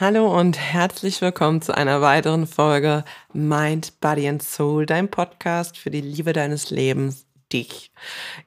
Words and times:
Hallo 0.00 0.32
und 0.32 0.56
herzlich 0.56 1.20
willkommen 1.22 1.60
zu 1.60 1.76
einer 1.76 2.00
weiteren 2.00 2.46
Folge 2.46 3.02
Mind, 3.32 3.98
Body 4.00 4.28
and 4.28 4.40
Soul, 4.40 4.86
dein 4.86 5.10
Podcast 5.10 5.76
für 5.76 5.90
die 5.90 6.00
Liebe 6.00 6.32
deines 6.32 6.70
Lebens, 6.70 7.26
dich. 7.52 7.90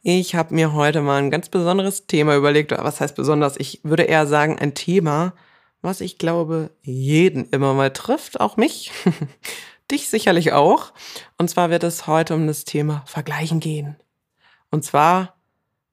Ich 0.01 0.33
habe 0.33 0.55
mir 0.55 0.71
heute 0.71 1.01
mal 1.01 1.17
ein 1.17 1.29
ganz 1.29 1.49
besonderes 1.49 2.07
Thema 2.07 2.37
überlegt, 2.37 2.71
oder 2.71 2.85
was 2.85 3.01
heißt 3.01 3.17
besonders? 3.17 3.57
Ich 3.57 3.81
würde 3.83 4.03
eher 4.03 4.27
sagen, 4.27 4.59
ein 4.59 4.75
Thema, 4.75 5.33
was 5.81 5.99
ich 5.99 6.17
glaube, 6.17 6.71
jeden 6.83 7.49
immer 7.49 7.73
mal 7.73 7.91
trifft, 7.91 8.39
auch 8.39 8.55
mich, 8.55 8.93
dich 9.91 10.07
sicherlich 10.07 10.53
auch. 10.53 10.93
Und 11.37 11.49
zwar 11.49 11.69
wird 11.69 11.83
es 11.83 12.07
heute 12.07 12.33
um 12.33 12.47
das 12.47 12.63
Thema 12.63 13.03
Vergleichen 13.07 13.59
gehen. 13.59 13.97
Und 14.69 14.85
zwar, 14.85 15.35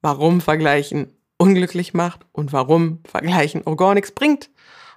warum 0.03 0.41
Vergleichen 0.41 1.17
unglücklich 1.37 1.95
macht 1.95 2.21
und 2.31 2.53
warum 2.53 3.01
Vergleichen 3.03 3.67
auch 3.67 3.75
gar 3.75 3.95
nichts 3.95 4.13
bringt 4.13 4.51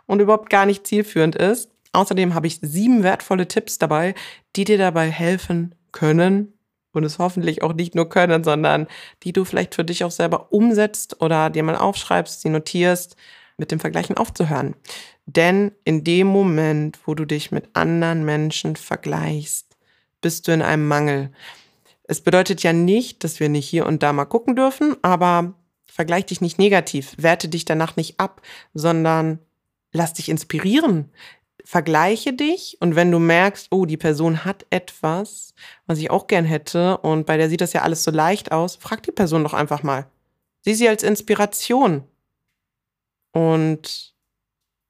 und 0.06 0.20
überhaupt 0.20 0.50
gar 0.50 0.66
nicht 0.66 0.86
zielführend 0.88 1.36
ist. 1.36 1.72
Außerdem 1.94 2.34
habe 2.34 2.48
ich 2.48 2.60
sieben 2.62 3.04
wertvolle 3.04 3.48
Tipps 3.48 3.78
dabei, 3.78 4.16
die 4.56 4.64
dir 4.64 4.78
dabei 4.78 5.10
helfen 5.10 5.76
können 5.92 6.54
und 6.94 7.04
es 7.04 7.20
hoffentlich 7.20 7.64
auch 7.64 7.74
nicht 7.74 7.96
nur 7.96 8.10
können, 8.10 8.44
sondern 8.44 8.88
die 9.24 9.34
du 9.34 9.46
vielleicht 9.46 9.76
für 9.76 9.84
dich 9.84 10.04
auch 10.04 10.12
selber 10.12 10.52
umsetzt 10.52 11.22
oder 11.22 11.50
dir 11.50 11.64
mal 11.64 11.76
aufschreibst, 11.76 12.42
sie 12.42 12.50
notierst, 12.50 13.16
mit 13.58 13.72
dem 13.72 13.80
Vergleichen 13.80 14.18
aufzuhören. 14.18 14.76
Denn 15.26 15.72
in 15.84 16.04
dem 16.04 16.28
Moment, 16.28 17.00
wo 17.06 17.14
du 17.14 17.26
dich 17.26 17.52
mit 17.52 17.70
anderen 17.74 18.26
Menschen 18.26 18.76
vergleichst, 18.76 19.78
bist 20.20 20.48
du 20.48 20.52
in 20.52 20.62
einem 20.62 20.88
Mangel. 20.88 21.32
Es 22.04 22.22
bedeutet 22.22 22.64
ja 22.64 22.74
nicht, 22.74 23.24
dass 23.24 23.40
wir 23.40 23.50
nicht 23.50 23.68
hier 23.68 23.86
und 23.86 24.04
da 24.04 24.14
mal 24.14 24.26
gucken 24.26 24.56
dürfen, 24.56 24.98
aber 25.02 25.54
vergleich 25.86 26.26
dich 26.26 26.42
nicht 26.42 26.58
negativ, 26.58 27.14
werte 27.18 27.48
dich 27.48 27.66
danach 27.66 27.96
nicht 27.96 28.20
ab, 28.20 28.42
sondern 28.74 29.40
lass 29.92 30.14
dich 30.14 30.30
inspirieren. 30.30 31.10
Vergleiche 31.64 32.34
dich 32.34 32.78
und 32.80 32.96
wenn 32.96 33.12
du 33.12 33.20
merkst, 33.20 33.68
oh, 33.72 33.86
die 33.86 33.98
Person 33.98 34.46
hat 34.46 34.66
etwas, 34.72 35.54
was 35.86 36.00
ich 36.00 36.10
auch 36.10 36.28
gern 36.28 36.46
hätte 36.46 36.98
und 36.98 37.26
bei 37.26 37.38
der 37.38 37.50
sieht 37.50 37.62
das 37.62 37.74
ja 37.74 37.84
alles 37.84 38.04
so 38.04 38.12
leicht 38.12 38.52
aus, 38.52 38.78
frag 38.78 39.04
die 39.04 39.12
Person 39.12 39.44
doch 39.44 39.54
einfach 39.54 39.84
mal. 39.84 40.08
Sieh 40.62 40.74
sie 40.74 40.90
als 40.90 41.04
Inspiration 41.04 42.04
und 43.32 44.14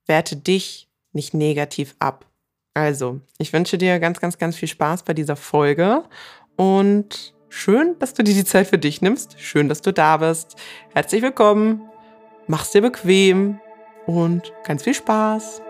werte 0.08 0.38
dich 0.38 0.90
nicht 1.12 1.34
negativ 1.34 1.96
ab. 2.00 2.26
Also, 2.74 3.20
ich 3.38 3.52
wünsche 3.52 3.78
dir 3.78 4.00
ganz, 4.00 4.22
ganz, 4.22 4.38
ganz 4.38 4.56
viel 4.56 4.70
Spaß 4.70 5.04
bei 5.04 5.14
dieser 5.14 5.36
Folge 5.36 6.06
und 6.56 7.34
schön, 7.50 8.00
dass 8.00 8.14
du 8.14 8.24
dir 8.24 8.34
die 8.34 8.46
Zeit 8.46 8.68
für 8.68 8.78
dich 8.78 9.02
nimmst. 9.02 9.40
Schön, 9.40 9.68
dass 9.68 9.82
du 9.82 9.92
da 9.92 10.18
bist. 10.18 10.56
Herzlich 10.94 11.22
willkommen. 11.22 11.82
Mach's 12.48 12.72
dir 12.72 12.82
bequem 12.82 13.60
und 14.18 14.54
ganz 14.64 14.84
viel 14.84 14.94
Spaß. 14.94 15.62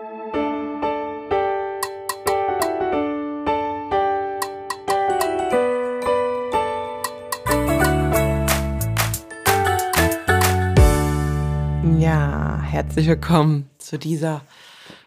Ja, 11.98 12.60
herzlich 12.62 13.06
willkommen 13.06 13.70
zu 13.78 13.98
dieser 13.98 14.42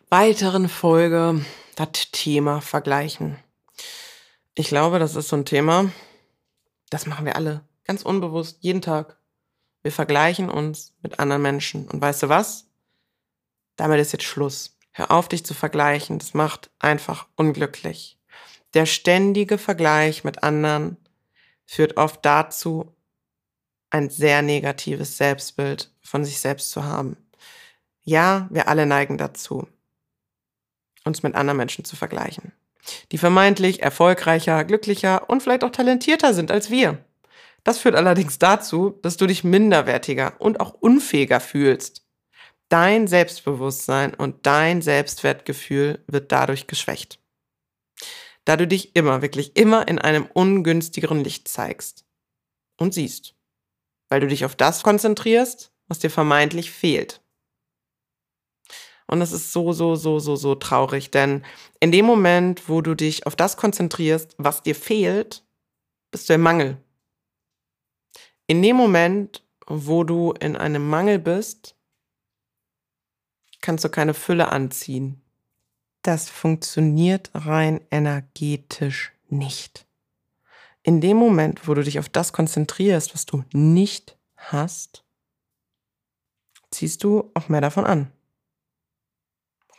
weiteren 0.09 0.69
Folge, 0.69 1.43
das 1.75 1.89
Thema 2.11 2.61
Vergleichen. 2.61 3.37
Ich 4.53 4.69
glaube, 4.69 4.99
das 4.99 5.15
ist 5.15 5.27
so 5.27 5.35
ein 5.35 5.45
Thema, 5.45 5.91
das 6.89 7.05
machen 7.05 7.25
wir 7.25 7.35
alle 7.35 7.61
ganz 7.85 8.01
unbewusst 8.01 8.57
jeden 8.61 8.81
Tag. 8.81 9.17
Wir 9.83 9.91
vergleichen 9.91 10.49
uns 10.49 10.95
mit 11.01 11.19
anderen 11.19 11.41
Menschen. 11.41 11.87
Und 11.87 12.01
weißt 12.01 12.23
du 12.23 12.29
was? 12.29 12.65
Damit 13.75 13.99
ist 13.99 14.13
jetzt 14.13 14.25
Schluss. 14.25 14.77
Hör 14.91 15.11
auf, 15.11 15.27
dich 15.27 15.45
zu 15.45 15.53
vergleichen. 15.53 16.19
Das 16.19 16.33
macht 16.33 16.69
einfach 16.79 17.27
unglücklich. 17.35 18.17
Der 18.73 18.85
ständige 18.85 19.57
Vergleich 19.57 20.23
mit 20.23 20.43
anderen 20.43 20.97
führt 21.65 21.97
oft 21.97 22.25
dazu, 22.25 22.93
ein 23.89 24.09
sehr 24.09 24.41
negatives 24.41 25.17
Selbstbild 25.17 25.91
von 26.01 26.25
sich 26.25 26.39
selbst 26.39 26.71
zu 26.71 26.83
haben. 26.83 27.17
Ja, 28.03 28.47
wir 28.51 28.67
alle 28.67 28.85
neigen 28.85 29.17
dazu, 29.17 29.67
uns 31.05 31.23
mit 31.23 31.35
anderen 31.35 31.57
Menschen 31.57 31.85
zu 31.85 31.95
vergleichen, 31.95 32.51
die 33.11 33.17
vermeintlich 33.17 33.81
erfolgreicher, 33.81 34.63
glücklicher 34.63 35.29
und 35.29 35.41
vielleicht 35.41 35.63
auch 35.63 35.71
talentierter 35.71 36.33
sind 36.33 36.51
als 36.51 36.69
wir. 36.69 37.03
Das 37.63 37.79
führt 37.79 37.95
allerdings 37.95 38.37
dazu, 38.37 38.99
dass 39.01 39.17
du 39.17 39.25
dich 39.25 39.43
minderwertiger 39.43 40.33
und 40.39 40.59
auch 40.59 40.73
unfähiger 40.73 41.39
fühlst 41.39 42.04
Dein 42.69 43.07
Selbstbewusstsein 43.07 44.13
und 44.13 44.45
dein 44.45 44.81
Selbstwertgefühl 44.81 46.03
wird 46.07 46.31
dadurch 46.31 46.67
geschwächt. 46.67 47.19
Da 48.43 48.57
du 48.57 48.67
dich 48.67 48.95
immer, 48.95 49.21
wirklich 49.21 49.55
immer 49.55 49.87
in 49.87 49.99
einem 49.99 50.25
ungünstigeren 50.25 51.23
Licht 51.23 51.47
zeigst 51.47 52.05
und 52.77 52.93
siehst, 52.93 53.35
weil 54.09 54.19
du 54.19 54.27
dich 54.27 54.45
auf 54.45 54.55
das 54.55 54.83
konzentrierst, 54.83 55.71
was 55.87 55.99
dir 55.99 56.09
vermeintlich 56.09 56.71
fehlt. 56.71 57.21
Und 59.07 59.19
das 59.19 59.31
ist 59.31 59.51
so, 59.51 59.71
so, 59.71 59.95
so, 59.95 60.19
so, 60.19 60.35
so 60.35 60.55
traurig, 60.55 61.11
denn 61.11 61.45
in 61.79 61.91
dem 61.91 62.05
Moment, 62.05 62.67
wo 62.67 62.81
du 62.81 62.95
dich 62.95 63.27
auf 63.27 63.35
das 63.35 63.55
konzentrierst, 63.57 64.35
was 64.37 64.63
dir 64.63 64.75
fehlt, 64.75 65.43
bist 66.11 66.27
du 66.29 66.33
im 66.33 66.41
Mangel. 66.41 66.77
In 68.47 68.61
dem 68.61 68.75
Moment, 68.75 69.43
wo 69.67 70.03
du 70.03 70.33
in 70.39 70.55
einem 70.55 70.87
Mangel 70.87 71.19
bist, 71.19 71.74
kannst 73.65 73.83
du 73.83 73.89
keine 73.89 74.13
Fülle 74.13 74.51
anziehen. 74.51 75.21
Das 76.03 76.29
funktioniert 76.29 77.31
rein 77.33 77.81
energetisch 77.89 79.11
nicht. 79.27 79.87
In 80.83 81.01
dem 81.01 81.17
Moment, 81.17 81.67
wo 81.67 81.73
du 81.73 81.81
dich 81.81 81.97
auf 81.97 82.07
das 82.07 82.31
konzentrierst, 82.31 83.15
was 83.15 83.25
du 83.25 83.43
nicht 83.53 84.19
hast, 84.37 85.03
ziehst 86.69 87.03
du 87.03 87.31
auch 87.33 87.49
mehr 87.49 87.61
davon 87.61 87.85
an. 87.85 88.11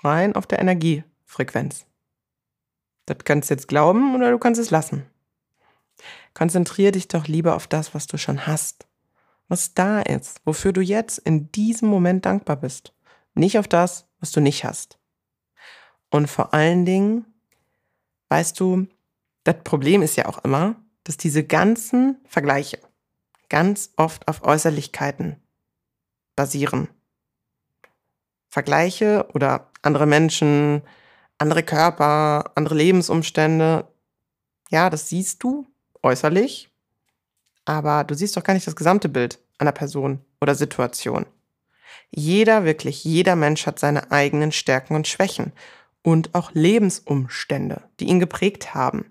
Rein 0.02 0.34
auf 0.34 0.48
der 0.48 0.58
Energiefrequenz. 0.58 1.86
Das 3.06 3.18
kannst 3.22 3.50
du 3.50 3.54
jetzt 3.54 3.68
glauben 3.68 4.16
oder 4.16 4.32
du 4.32 4.38
kannst 4.38 4.60
es 4.60 4.70
lassen. 4.70 5.06
Konzentriere 6.34 6.90
dich 6.90 7.06
doch 7.06 7.28
lieber 7.28 7.54
auf 7.54 7.68
das, 7.68 7.94
was 7.94 8.08
du 8.08 8.18
schon 8.18 8.48
hast, 8.48 8.88
was 9.46 9.74
da 9.74 10.00
ist, 10.00 10.40
wofür 10.44 10.72
du 10.72 10.80
jetzt 10.80 11.18
in 11.18 11.52
diesem 11.52 11.88
Moment 11.88 12.26
dankbar 12.26 12.56
bist 12.56 12.95
nicht 13.36 13.58
auf 13.58 13.68
das, 13.68 14.06
was 14.20 14.32
du 14.32 14.40
nicht 14.40 14.64
hast. 14.64 14.98
Und 16.10 16.28
vor 16.28 16.54
allen 16.54 16.84
Dingen, 16.84 17.26
weißt 18.28 18.58
du, 18.58 18.86
das 19.44 19.56
Problem 19.64 20.02
ist 20.02 20.16
ja 20.16 20.26
auch 20.26 20.38
immer, 20.44 20.76
dass 21.04 21.16
diese 21.16 21.44
ganzen 21.44 22.18
Vergleiche 22.26 22.80
ganz 23.48 23.90
oft 23.96 24.26
auf 24.26 24.42
Äußerlichkeiten 24.42 25.36
basieren. 26.34 26.88
Vergleiche 28.48 29.28
oder 29.34 29.70
andere 29.82 30.06
Menschen, 30.06 30.82
andere 31.38 31.62
Körper, 31.62 32.52
andere 32.54 32.74
Lebensumstände, 32.74 33.86
ja, 34.70 34.90
das 34.90 35.08
siehst 35.08 35.42
du 35.42 35.66
äußerlich, 36.02 36.70
aber 37.64 38.04
du 38.04 38.14
siehst 38.14 38.36
doch 38.36 38.42
gar 38.42 38.54
nicht 38.54 38.66
das 38.66 38.76
gesamte 38.76 39.08
Bild 39.08 39.38
einer 39.58 39.72
Person 39.72 40.24
oder 40.40 40.54
Situation. 40.54 41.26
Jeder, 42.10 42.64
wirklich 42.64 43.04
jeder 43.04 43.36
Mensch 43.36 43.66
hat 43.66 43.78
seine 43.78 44.10
eigenen 44.10 44.52
Stärken 44.52 44.94
und 44.94 45.06
Schwächen 45.06 45.52
und 46.02 46.34
auch 46.34 46.52
Lebensumstände, 46.52 47.82
die 48.00 48.06
ihn 48.06 48.20
geprägt 48.20 48.74
haben. 48.74 49.10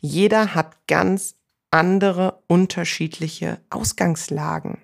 Jeder 0.00 0.54
hat 0.54 0.86
ganz 0.86 1.36
andere, 1.70 2.42
unterschiedliche 2.46 3.60
Ausgangslagen. 3.70 4.78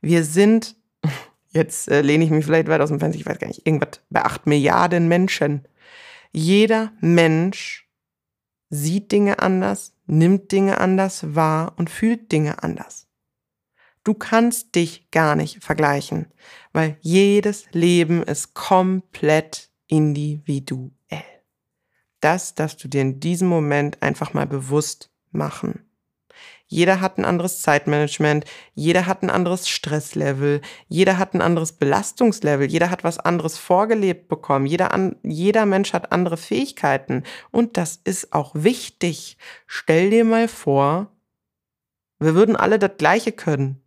Wir 0.00 0.24
sind, 0.24 0.76
jetzt 1.48 1.88
äh, 1.88 2.02
lehne 2.02 2.24
ich 2.24 2.30
mich 2.30 2.44
vielleicht 2.44 2.68
weit 2.68 2.80
aus 2.80 2.90
dem 2.90 3.00
Fenster, 3.00 3.18
ich 3.18 3.26
weiß 3.26 3.38
gar 3.38 3.48
nicht, 3.48 3.66
irgendwas 3.66 4.00
bei 4.10 4.22
acht 4.22 4.46
Milliarden 4.46 5.08
Menschen. 5.08 5.66
Jeder 6.32 6.92
Mensch 7.00 7.88
sieht 8.70 9.10
Dinge 9.10 9.38
anders, 9.38 9.96
nimmt 10.06 10.52
Dinge 10.52 10.78
anders 10.78 11.34
wahr 11.34 11.74
und 11.76 11.90
fühlt 11.90 12.30
Dinge 12.30 12.62
anders. 12.62 13.08
Du 14.04 14.12
kannst 14.12 14.74
dich 14.74 15.10
gar 15.10 15.34
nicht 15.34 15.64
vergleichen, 15.64 16.26
weil 16.74 16.98
jedes 17.00 17.64
Leben 17.72 18.22
ist 18.22 18.52
komplett 18.52 19.70
individuell. 19.86 20.90
Das 22.20 22.54
darfst 22.54 22.84
du 22.84 22.88
dir 22.88 23.00
in 23.00 23.18
diesem 23.18 23.48
Moment 23.48 24.02
einfach 24.02 24.34
mal 24.34 24.46
bewusst 24.46 25.10
machen. 25.30 25.86
Jeder 26.66 27.00
hat 27.00 27.16
ein 27.16 27.24
anderes 27.24 27.62
Zeitmanagement, 27.62 28.44
jeder 28.74 29.06
hat 29.06 29.22
ein 29.22 29.30
anderes 29.30 29.68
Stresslevel, 29.68 30.60
jeder 30.88 31.18
hat 31.18 31.32
ein 31.34 31.40
anderes 31.40 31.72
Belastungslevel, 31.72 32.70
jeder 32.70 32.90
hat 32.90 33.04
was 33.04 33.18
anderes 33.18 33.56
vorgelebt 33.56 34.28
bekommen, 34.28 34.66
jeder, 34.66 34.92
an, 34.92 35.16
jeder 35.22 35.66
Mensch 35.66 35.92
hat 35.92 36.12
andere 36.12 36.36
Fähigkeiten 36.36 37.22
und 37.50 37.76
das 37.76 38.00
ist 38.04 38.32
auch 38.32 38.52
wichtig. 38.54 39.38
Stell 39.66 40.10
dir 40.10 40.24
mal 40.24 40.48
vor, 40.48 41.10
wir 42.18 42.34
würden 42.34 42.56
alle 42.56 42.78
das 42.78 42.92
Gleiche 42.98 43.32
können 43.32 43.83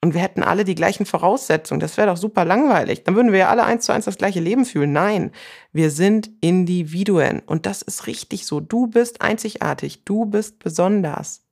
und 0.00 0.14
wir 0.14 0.20
hätten 0.20 0.44
alle 0.44 0.64
die 0.64 0.76
gleichen 0.76 1.06
Voraussetzungen. 1.06 1.80
Das 1.80 1.96
wäre 1.96 2.06
doch 2.06 2.16
super 2.16 2.44
langweilig. 2.44 3.02
Dann 3.02 3.16
würden 3.16 3.32
wir 3.32 3.40
ja 3.40 3.48
alle 3.48 3.64
eins 3.64 3.84
zu 3.84 3.92
eins 3.92 4.04
das 4.04 4.18
gleiche 4.18 4.38
Leben 4.38 4.64
fühlen. 4.64 4.92
Nein, 4.92 5.32
wir 5.72 5.90
sind 5.90 6.30
Individuen. 6.40 7.40
Und 7.40 7.66
das 7.66 7.82
ist 7.82 8.06
richtig 8.06 8.46
so. 8.46 8.60
Du 8.60 8.86
bist 8.86 9.20
einzigartig. 9.22 10.04
Du 10.04 10.24
bist 10.24 10.60
besonders. 10.60 11.42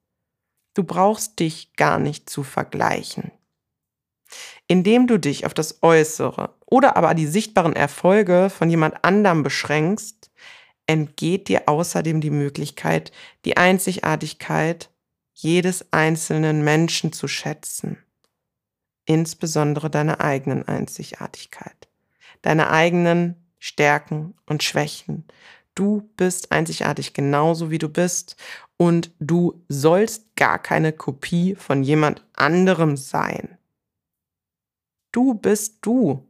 Du 0.74 0.84
brauchst 0.84 1.40
dich 1.40 1.74
gar 1.74 1.98
nicht 1.98 2.30
zu 2.30 2.44
vergleichen. 2.44 3.32
Indem 4.68 5.08
du 5.08 5.18
dich 5.18 5.44
auf 5.44 5.54
das 5.54 5.82
Äußere 5.82 6.54
oder 6.66 6.96
aber 6.96 7.14
die 7.14 7.26
sichtbaren 7.26 7.74
Erfolge 7.74 8.50
von 8.50 8.70
jemand 8.70 9.04
anderem 9.04 9.42
beschränkst, 9.42 10.30
entgeht 10.86 11.48
dir 11.48 11.68
außerdem 11.68 12.20
die 12.20 12.30
Möglichkeit, 12.30 13.10
die 13.44 13.56
Einzigartigkeit 13.56 14.90
jedes 15.34 15.92
einzelnen 15.92 16.62
Menschen 16.62 17.12
zu 17.12 17.28
schätzen 17.28 17.98
insbesondere 19.06 19.88
deine 19.88 20.20
eigenen 20.20 20.68
Einzigartigkeit, 20.68 21.88
deine 22.42 22.70
eigenen 22.70 23.36
Stärken 23.58 24.34
und 24.46 24.62
Schwächen. 24.62 25.24
Du 25.74 26.10
bist 26.16 26.52
einzigartig 26.52 27.14
genauso 27.14 27.70
wie 27.70 27.78
du 27.78 27.88
bist 27.88 28.36
und 28.76 29.12
du 29.18 29.64
sollst 29.68 30.36
gar 30.36 30.58
keine 30.58 30.92
Kopie 30.92 31.54
von 31.54 31.82
jemand 31.82 32.24
anderem 32.34 32.96
sein. 32.96 33.56
Du 35.12 35.34
bist 35.34 35.78
du. 35.82 36.28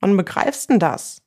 Wann 0.00 0.16
begreifst 0.16 0.70
denn 0.70 0.78
das? 0.78 1.23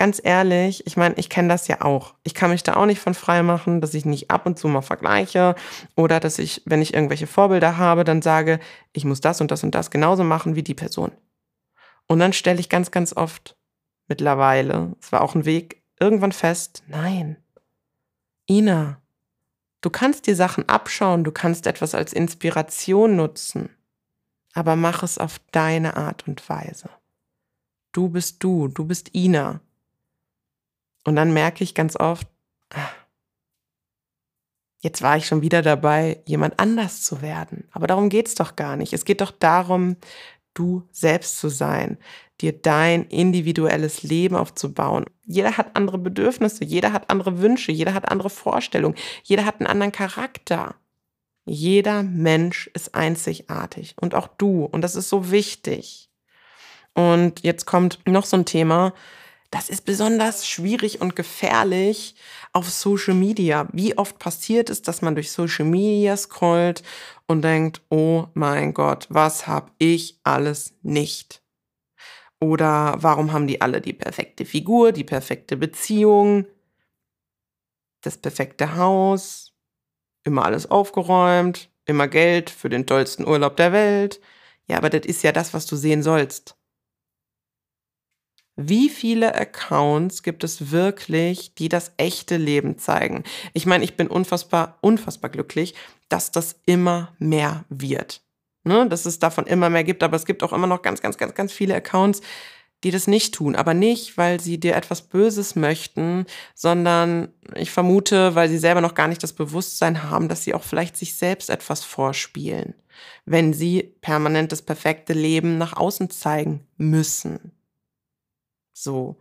Ganz 0.00 0.18
ehrlich, 0.24 0.86
ich 0.86 0.96
meine, 0.96 1.14
ich 1.16 1.28
kenne 1.28 1.48
das 1.48 1.68
ja 1.68 1.82
auch. 1.82 2.14
Ich 2.22 2.32
kann 2.32 2.48
mich 2.48 2.62
da 2.62 2.76
auch 2.76 2.86
nicht 2.86 3.00
von 3.00 3.12
frei 3.12 3.42
machen, 3.42 3.82
dass 3.82 3.92
ich 3.92 4.06
nicht 4.06 4.30
ab 4.30 4.46
und 4.46 4.58
zu 4.58 4.66
mal 4.66 4.80
vergleiche 4.80 5.54
oder 5.94 6.20
dass 6.20 6.38
ich, 6.38 6.62
wenn 6.64 6.80
ich 6.80 6.94
irgendwelche 6.94 7.26
Vorbilder 7.26 7.76
habe, 7.76 8.02
dann 8.02 8.22
sage, 8.22 8.60
ich 8.94 9.04
muss 9.04 9.20
das 9.20 9.42
und 9.42 9.50
das 9.50 9.62
und 9.62 9.74
das 9.74 9.90
genauso 9.90 10.24
machen 10.24 10.56
wie 10.56 10.62
die 10.62 10.72
Person. 10.72 11.12
Und 12.06 12.18
dann 12.18 12.32
stelle 12.32 12.60
ich 12.60 12.70
ganz, 12.70 12.90
ganz 12.90 13.14
oft 13.14 13.58
mittlerweile, 14.08 14.96
es 15.02 15.12
war 15.12 15.20
auch 15.20 15.34
ein 15.34 15.44
Weg, 15.44 15.82
irgendwann 16.00 16.32
fest, 16.32 16.82
nein, 16.88 17.36
Ina, 18.48 19.02
du 19.82 19.90
kannst 19.90 20.26
die 20.26 20.34
Sachen 20.34 20.66
abschauen, 20.66 21.24
du 21.24 21.30
kannst 21.30 21.66
etwas 21.66 21.94
als 21.94 22.14
Inspiration 22.14 23.16
nutzen, 23.16 23.68
aber 24.54 24.76
mach 24.76 25.02
es 25.02 25.18
auf 25.18 25.42
deine 25.52 25.98
Art 25.98 26.26
und 26.26 26.48
Weise. 26.48 26.88
Du 27.92 28.08
bist 28.08 28.42
du, 28.42 28.68
du 28.68 28.86
bist 28.86 29.14
Ina. 29.14 29.60
Und 31.04 31.16
dann 31.16 31.32
merke 31.32 31.64
ich 31.64 31.74
ganz 31.74 31.96
oft, 31.96 32.26
jetzt 34.80 35.02
war 35.02 35.16
ich 35.16 35.26
schon 35.26 35.42
wieder 35.42 35.62
dabei, 35.62 36.22
jemand 36.26 36.58
anders 36.58 37.02
zu 37.02 37.22
werden. 37.22 37.68
Aber 37.72 37.86
darum 37.86 38.08
geht's 38.08 38.34
doch 38.34 38.56
gar 38.56 38.76
nicht. 38.76 38.92
Es 38.92 39.04
geht 39.04 39.20
doch 39.20 39.30
darum, 39.30 39.96
du 40.54 40.86
selbst 40.90 41.38
zu 41.38 41.48
sein, 41.48 41.98
dir 42.40 42.52
dein 42.52 43.04
individuelles 43.04 44.02
Leben 44.02 44.36
aufzubauen. 44.36 45.04
Jeder 45.24 45.56
hat 45.56 45.76
andere 45.76 45.98
Bedürfnisse, 45.98 46.64
jeder 46.64 46.92
hat 46.92 47.10
andere 47.10 47.40
Wünsche, 47.40 47.72
jeder 47.72 47.94
hat 47.94 48.10
andere 48.10 48.30
Vorstellungen, 48.30 48.96
jeder 49.22 49.44
hat 49.44 49.60
einen 49.60 49.66
anderen 49.66 49.92
Charakter. 49.92 50.74
Jeder 51.46 52.02
Mensch 52.02 52.70
ist 52.74 52.94
einzigartig 52.94 53.94
und 54.00 54.14
auch 54.14 54.28
du. 54.28 54.64
Und 54.64 54.82
das 54.82 54.94
ist 54.94 55.08
so 55.08 55.30
wichtig. 55.30 56.10
Und 56.94 57.42
jetzt 57.42 57.66
kommt 57.66 58.00
noch 58.06 58.24
so 58.24 58.36
ein 58.36 58.44
Thema, 58.44 58.92
das 59.50 59.68
ist 59.68 59.84
besonders 59.84 60.46
schwierig 60.46 61.00
und 61.00 61.16
gefährlich 61.16 62.14
auf 62.52 62.70
Social 62.70 63.14
Media. 63.14 63.68
Wie 63.72 63.98
oft 63.98 64.18
passiert 64.18 64.70
es, 64.70 64.82
dass 64.82 65.02
man 65.02 65.16
durch 65.16 65.32
Social 65.32 65.64
Media 65.64 66.16
scrollt 66.16 66.84
und 67.26 67.42
denkt, 67.42 67.82
oh 67.90 68.26
mein 68.34 68.74
Gott, 68.74 69.06
was 69.10 69.48
hab 69.48 69.72
ich 69.78 70.20
alles 70.22 70.74
nicht? 70.82 71.42
Oder 72.40 72.96
warum 73.00 73.32
haben 73.32 73.48
die 73.48 73.60
alle 73.60 73.80
die 73.80 73.92
perfekte 73.92 74.44
Figur, 74.44 74.92
die 74.92 75.04
perfekte 75.04 75.56
Beziehung, 75.56 76.46
das 78.02 78.18
perfekte 78.18 78.76
Haus, 78.76 79.52
immer 80.24 80.44
alles 80.44 80.70
aufgeräumt, 80.70 81.70
immer 81.86 82.06
Geld 82.06 82.50
für 82.50 82.68
den 82.68 82.86
tollsten 82.86 83.26
Urlaub 83.26 83.56
der 83.56 83.72
Welt? 83.72 84.20
Ja, 84.68 84.76
aber 84.78 84.90
das 84.90 85.06
ist 85.06 85.22
ja 85.24 85.32
das, 85.32 85.52
was 85.52 85.66
du 85.66 85.74
sehen 85.74 86.04
sollst 86.04 86.56
wie 88.68 88.88
viele 88.88 89.34
Accounts 89.34 90.22
gibt 90.22 90.44
es 90.44 90.70
wirklich, 90.70 91.54
die 91.54 91.68
das 91.68 91.92
echte 91.96 92.36
Leben 92.36 92.78
zeigen? 92.78 93.24
Ich 93.54 93.66
meine, 93.66 93.84
ich 93.84 93.96
bin 93.96 94.08
unfassbar, 94.08 94.78
unfassbar 94.80 95.30
glücklich, 95.30 95.74
dass 96.08 96.30
das 96.30 96.60
immer 96.66 97.12
mehr 97.18 97.64
wird. 97.68 98.22
Ne? 98.64 98.88
Dass 98.88 99.06
es 99.06 99.18
davon 99.18 99.46
immer 99.46 99.70
mehr 99.70 99.84
gibt, 99.84 100.02
aber 100.02 100.16
es 100.16 100.26
gibt 100.26 100.42
auch 100.42 100.52
immer 100.52 100.66
noch 100.66 100.82
ganz, 100.82 101.00
ganz, 101.00 101.16
ganz, 101.16 101.34
ganz 101.34 101.52
viele 101.52 101.74
Accounts, 101.74 102.20
die 102.84 102.90
das 102.90 103.06
nicht 103.06 103.34
tun. 103.34 103.56
Aber 103.56 103.74
nicht, 103.74 104.16
weil 104.16 104.40
sie 104.40 104.58
dir 104.58 104.76
etwas 104.76 105.02
Böses 105.02 105.56
möchten, 105.56 106.26
sondern 106.54 107.28
ich 107.54 107.70
vermute, 107.70 108.34
weil 108.34 108.48
sie 108.48 108.58
selber 108.58 108.80
noch 108.80 108.94
gar 108.94 109.08
nicht 109.08 109.22
das 109.22 109.32
Bewusstsein 109.32 110.02
haben, 110.02 110.28
dass 110.28 110.44
sie 110.44 110.54
auch 110.54 110.62
vielleicht 110.62 110.96
sich 110.96 111.14
selbst 111.14 111.50
etwas 111.50 111.84
vorspielen, 111.84 112.74
wenn 113.24 113.52
sie 113.52 113.94
permanent 114.00 114.52
das 114.52 114.62
perfekte 114.62 115.12
Leben 115.12 115.58
nach 115.58 115.76
außen 115.76 116.10
zeigen 116.10 116.66
müssen. 116.76 117.52
So. 118.82 119.16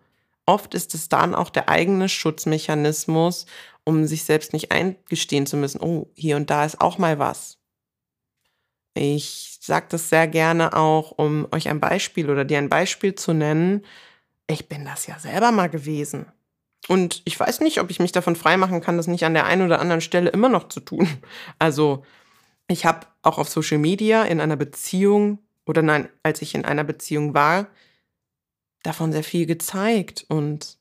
Oft 0.46 0.74
ist 0.74 0.96
es 0.96 1.10
dann 1.10 1.36
auch 1.36 1.50
der 1.50 1.70
eigene 1.70 2.10
Schutzmechanismus, 2.10 3.46
um 3.84 4.08
sich 4.08 4.24
selbst 4.24 4.54
nicht 4.54 4.72
eingestehen 4.72 5.46
zu 5.46 5.58
müssen, 5.58 5.82
oh, 5.82 6.08
hier 6.16 6.38
und 6.38 6.50
da 6.50 6.66
ist 6.66 6.82
auch 6.82 6.98
mal 6.98 7.20
was. 7.20 7.58
Ich 8.96 9.60
sage 9.62 9.86
das 9.90 10.10
sehr 10.10 10.28
gerne 10.28 10.74
auch, 10.74 11.12
um 11.12 11.48
euch 11.52 11.70
ein 11.70 11.80
Beispiel 11.80 12.30
oder 12.30 12.46
dir 12.46 12.58
ein 12.58 12.70
Beispiel 12.70 13.16
zu 13.16 13.34
nennen. 13.34 13.86
Ich 14.48 14.68
bin 14.68 14.86
das 14.86 15.06
ja 15.06 15.20
selber 15.20 15.52
mal 15.52 15.70
gewesen. 15.70 16.26
Und 16.88 17.22
ich 17.26 17.40
weiß 17.40 17.60
nicht, 17.60 17.80
ob 17.80 17.92
ich 17.92 18.00
mich 18.00 18.12
davon 18.12 18.36
freimachen 18.36 18.82
kann, 18.82 18.98
das 18.98 19.08
nicht 19.08 19.24
an 19.26 19.36
der 19.36 19.46
einen 19.46 19.62
oder 19.62 19.80
anderen 19.80 20.02
Stelle 20.02 20.32
immer 20.32 20.50
noch 20.50 20.70
zu 20.70 20.80
tun. 20.80 21.08
Also, 21.60 22.04
ich 22.68 22.86
habe 22.86 23.08
auch 23.22 23.38
auf 23.38 23.50
Social 23.50 23.78
Media 23.78 24.24
in 24.24 24.42
einer 24.42 24.56
Beziehung 24.56 25.40
oder 25.66 25.82
nein, 25.82 26.10
als 26.24 26.42
ich 26.42 26.56
in 26.56 26.66
einer 26.66 26.84
Beziehung 26.84 27.34
war, 27.34 27.68
davon 28.84 29.12
sehr 29.12 29.24
viel 29.24 29.46
gezeigt 29.46 30.26
und 30.28 30.78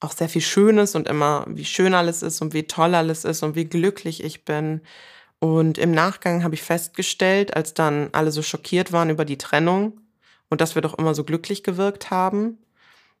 auch 0.00 0.12
sehr 0.12 0.28
viel 0.28 0.42
Schönes 0.42 0.94
und 0.94 1.08
immer, 1.08 1.44
wie 1.48 1.64
schön 1.64 1.94
alles 1.94 2.22
ist 2.22 2.40
und 2.40 2.54
wie 2.54 2.64
toll 2.64 2.94
alles 2.94 3.24
ist 3.24 3.42
und 3.42 3.54
wie 3.54 3.64
glücklich 3.64 4.22
ich 4.22 4.44
bin. 4.44 4.80
Und 5.40 5.78
im 5.78 5.92
Nachgang 5.92 6.44
habe 6.44 6.54
ich 6.54 6.62
festgestellt, 6.62 7.56
als 7.56 7.74
dann 7.74 8.10
alle 8.12 8.32
so 8.32 8.42
schockiert 8.42 8.92
waren 8.92 9.10
über 9.10 9.24
die 9.24 9.38
Trennung 9.38 10.00
und 10.48 10.60
dass 10.60 10.74
wir 10.74 10.82
doch 10.82 10.98
immer 10.98 11.14
so 11.14 11.24
glücklich 11.24 11.62
gewirkt 11.62 12.10
haben, 12.10 12.58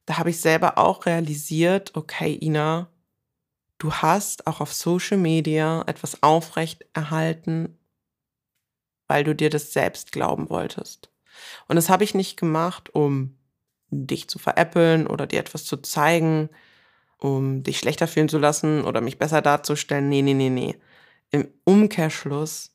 da 0.06 0.18
habe 0.18 0.30
ich 0.30 0.40
selber 0.40 0.78
auch 0.78 1.04
realisiert, 1.04 1.94
okay, 1.94 2.38
Ina, 2.40 2.88
du 3.78 3.92
hast 3.92 4.46
auch 4.46 4.60
auf 4.60 4.72
Social 4.72 5.18
Media 5.18 5.84
etwas 5.86 6.22
aufrecht 6.22 6.86
erhalten, 6.94 7.78
weil 9.06 9.24
du 9.24 9.34
dir 9.34 9.50
das 9.50 9.72
selbst 9.72 10.12
glauben 10.12 10.48
wolltest. 10.48 11.10
Und 11.66 11.76
das 11.76 11.88
habe 11.88 12.04
ich 12.04 12.14
nicht 12.14 12.38
gemacht, 12.38 12.94
um 12.94 13.37
dich 13.90 14.28
zu 14.28 14.38
veräppeln 14.38 15.06
oder 15.06 15.26
dir 15.26 15.40
etwas 15.40 15.64
zu 15.64 15.76
zeigen, 15.78 16.48
um 17.18 17.62
dich 17.62 17.78
schlechter 17.78 18.06
fühlen 18.06 18.28
zu 18.28 18.38
lassen 18.38 18.84
oder 18.84 19.00
mich 19.00 19.18
besser 19.18 19.42
darzustellen. 19.42 20.08
Nee, 20.08 20.22
nee, 20.22 20.34
nee, 20.34 20.50
nee. 20.50 20.76
Im 21.30 21.48
Umkehrschluss 21.64 22.72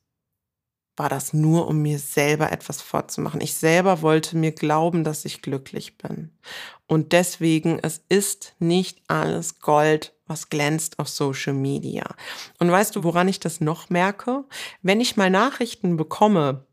war 0.95 1.09
das 1.09 1.33
nur, 1.33 1.67
um 1.67 1.81
mir 1.81 1.97
selber 1.97 2.51
etwas 2.51 2.81
vorzumachen. 2.81 3.41
Ich 3.41 3.55
selber 3.55 4.01
wollte 4.01 4.37
mir 4.37 4.51
glauben, 4.51 5.03
dass 5.03 5.25
ich 5.25 5.41
glücklich 5.41 5.97
bin. 5.97 6.37
Und 6.85 7.13
deswegen, 7.13 7.79
es 7.81 8.03
ist 8.09 8.55
nicht 8.59 9.01
alles 9.07 9.59
Gold, 9.59 10.13
was 10.27 10.49
glänzt 10.49 10.99
auf 10.99 11.09
Social 11.09 11.53
Media. 11.53 12.15
Und 12.59 12.69
weißt 12.69 12.95
du, 12.95 13.03
woran 13.03 13.27
ich 13.27 13.39
das 13.39 13.59
noch 13.59 13.89
merke? 13.89 14.43
Wenn 14.81 15.01
ich 15.01 15.17
mal 15.17 15.31
Nachrichten 15.31 15.97
bekomme, 15.97 16.67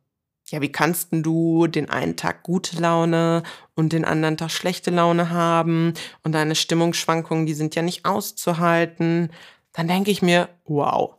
ja, 0.50 0.61
wie 0.61 0.73
kannst 0.73 1.12
denn 1.12 1.23
du 1.23 1.69
den 1.69 1.88
einen 1.88 2.16
Tag 2.16 2.42
gute 2.42 2.80
Laune 2.80 3.45
und 3.75 3.92
den 3.92 4.04
anderen 4.04 4.37
Tag 4.37 4.50
schlechte 4.50 4.90
Laune 4.90 5.30
haben 5.30 5.95
und 6.25 6.33
deine 6.33 6.57
Stimmungsschwankungen, 6.57 7.47
die 7.47 7.54
sind 7.54 7.76
ja 7.76 7.83
nicht 7.83 8.04
auszuhalten, 8.04 9.30
dann 9.73 9.87
denke 9.87 10.11
ich 10.11 10.23
mir, 10.23 10.49
wow, 10.64 11.14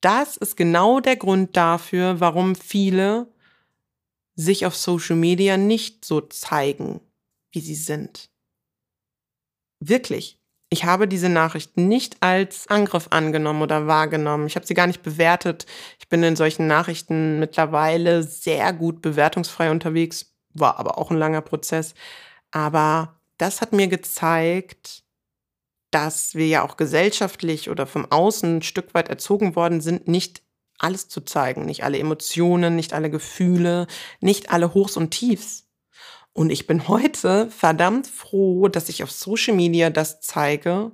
das 0.00 0.36
ist 0.36 0.56
genau 0.56 1.00
der 1.00 1.16
Grund 1.16 1.56
dafür, 1.56 2.20
warum 2.20 2.54
viele 2.54 3.26
sich 4.36 4.64
auf 4.64 4.76
Social 4.76 5.16
Media 5.16 5.56
nicht 5.56 6.04
so 6.04 6.20
zeigen, 6.20 7.00
wie 7.50 7.60
sie 7.60 7.74
sind. 7.74 8.30
Wirklich. 9.80 10.38
Ich 10.70 10.84
habe 10.84 11.08
diese 11.08 11.30
Nachricht 11.30 11.78
nicht 11.78 12.18
als 12.20 12.68
Angriff 12.68 13.08
angenommen 13.10 13.62
oder 13.62 13.86
wahrgenommen. 13.86 14.46
Ich 14.46 14.54
habe 14.54 14.66
sie 14.66 14.74
gar 14.74 14.86
nicht 14.86 15.02
bewertet. 15.02 15.66
Ich 15.98 16.08
bin 16.08 16.22
in 16.22 16.36
solchen 16.36 16.66
Nachrichten 16.66 17.38
mittlerweile 17.38 18.22
sehr 18.22 18.72
gut 18.74 19.00
bewertungsfrei 19.00 19.70
unterwegs, 19.70 20.34
war 20.52 20.78
aber 20.78 20.98
auch 20.98 21.10
ein 21.10 21.16
langer 21.16 21.40
Prozess. 21.40 21.94
Aber 22.50 23.18
das 23.38 23.62
hat 23.62 23.72
mir 23.72 23.88
gezeigt, 23.88 25.04
dass 25.90 26.34
wir 26.34 26.46
ja 26.46 26.62
auch 26.64 26.76
gesellschaftlich 26.76 27.70
oder 27.70 27.86
vom 27.86 28.10
Außen 28.10 28.58
ein 28.58 28.62
Stück 28.62 28.92
weit 28.94 29.08
erzogen 29.08 29.56
worden 29.56 29.80
sind, 29.80 30.06
nicht 30.06 30.42
alles 30.78 31.08
zu 31.08 31.22
zeigen, 31.22 31.64
nicht 31.64 31.82
alle 31.82 31.98
Emotionen, 31.98 32.76
nicht 32.76 32.92
alle 32.92 33.10
Gefühle, 33.10 33.86
nicht 34.20 34.50
alle 34.50 34.74
Hochs 34.74 34.96
und 34.96 35.10
Tiefs. 35.12 35.67
Und 36.38 36.50
ich 36.50 36.68
bin 36.68 36.86
heute 36.86 37.50
verdammt 37.50 38.06
froh, 38.06 38.68
dass 38.68 38.88
ich 38.88 39.02
auf 39.02 39.10
Social 39.10 39.56
Media 39.56 39.90
das 39.90 40.20
zeige, 40.20 40.92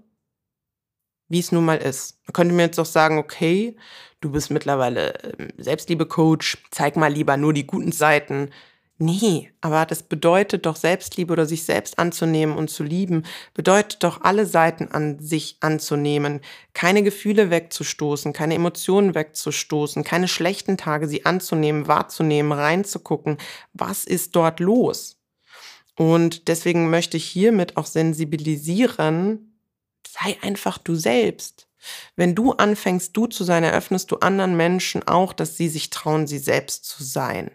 wie 1.29 1.39
es 1.39 1.53
nun 1.53 1.67
mal 1.67 1.77
ist. 1.77 2.19
Man 2.25 2.33
könnte 2.33 2.55
mir 2.55 2.63
jetzt 2.63 2.81
auch 2.81 2.87
sagen, 2.87 3.19
okay, 3.19 3.77
du 4.23 4.31
bist 4.31 4.51
mittlerweile 4.51 5.13
ähm, 5.39 5.49
Selbstliebe-Coach, 5.59 6.65
zeig 6.71 6.97
mal 6.97 7.13
lieber 7.13 7.37
nur 7.37 7.53
die 7.53 7.67
guten 7.67 7.93
Seiten. 7.93 8.53
Nee, 8.97 9.53
aber 9.61 9.85
das 9.85 10.03
bedeutet 10.03 10.65
doch 10.65 10.77
Selbstliebe 10.77 11.35
oder 11.35 11.45
sich 11.45 11.65
selbst 11.65 11.99
anzunehmen 11.99 12.57
und 12.57 12.71
zu 12.71 12.83
lieben, 12.83 13.25
bedeutet 13.53 14.03
doch 14.03 14.23
alle 14.23 14.47
Seiten 14.47 14.89
an 14.93 15.19
sich 15.19 15.59
anzunehmen, 15.61 16.41
keine 16.73 17.03
Gefühle 17.03 17.51
wegzustoßen, 17.51 18.33
keine 18.33 18.55
Emotionen 18.55 19.15
wegzustoßen, 19.15 20.05
keine 20.05 20.27
schlechten 20.27 20.79
Tage 20.79 21.07
sie 21.07 21.27
anzunehmen, 21.27 21.87
wahrzunehmen, 21.87 22.53
reinzugucken. 22.53 23.37
Was 23.75 24.07
ist 24.07 24.35
dort 24.37 24.59
los? 24.59 25.19
Und 25.97 26.49
deswegen 26.49 26.91
möchte 26.91 27.17
ich 27.17 27.25
hiermit 27.25 27.77
auch 27.77 27.87
sensibilisieren, 27.87 29.61
sei 30.09 30.37
einfach 30.43 30.79
du 30.79 30.95
selbst. 30.95 31.69
Wenn 32.17 32.35
du 32.35 32.53
anfängst, 32.53 33.17
du 33.17 33.27
zu 33.27 33.45
sein, 33.45 33.63
eröffnest 33.63 34.11
du 34.11 34.17
anderen 34.17 34.57
Menschen 34.57 35.07
auch, 35.07 35.33
dass 35.33 35.57
sie 35.57 35.69
sich 35.69 35.91
trauen, 35.91 36.27
sie 36.27 36.39
selbst 36.39 36.85
zu 36.85 37.05
sein 37.05 37.51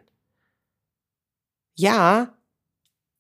ja, 1.80 2.34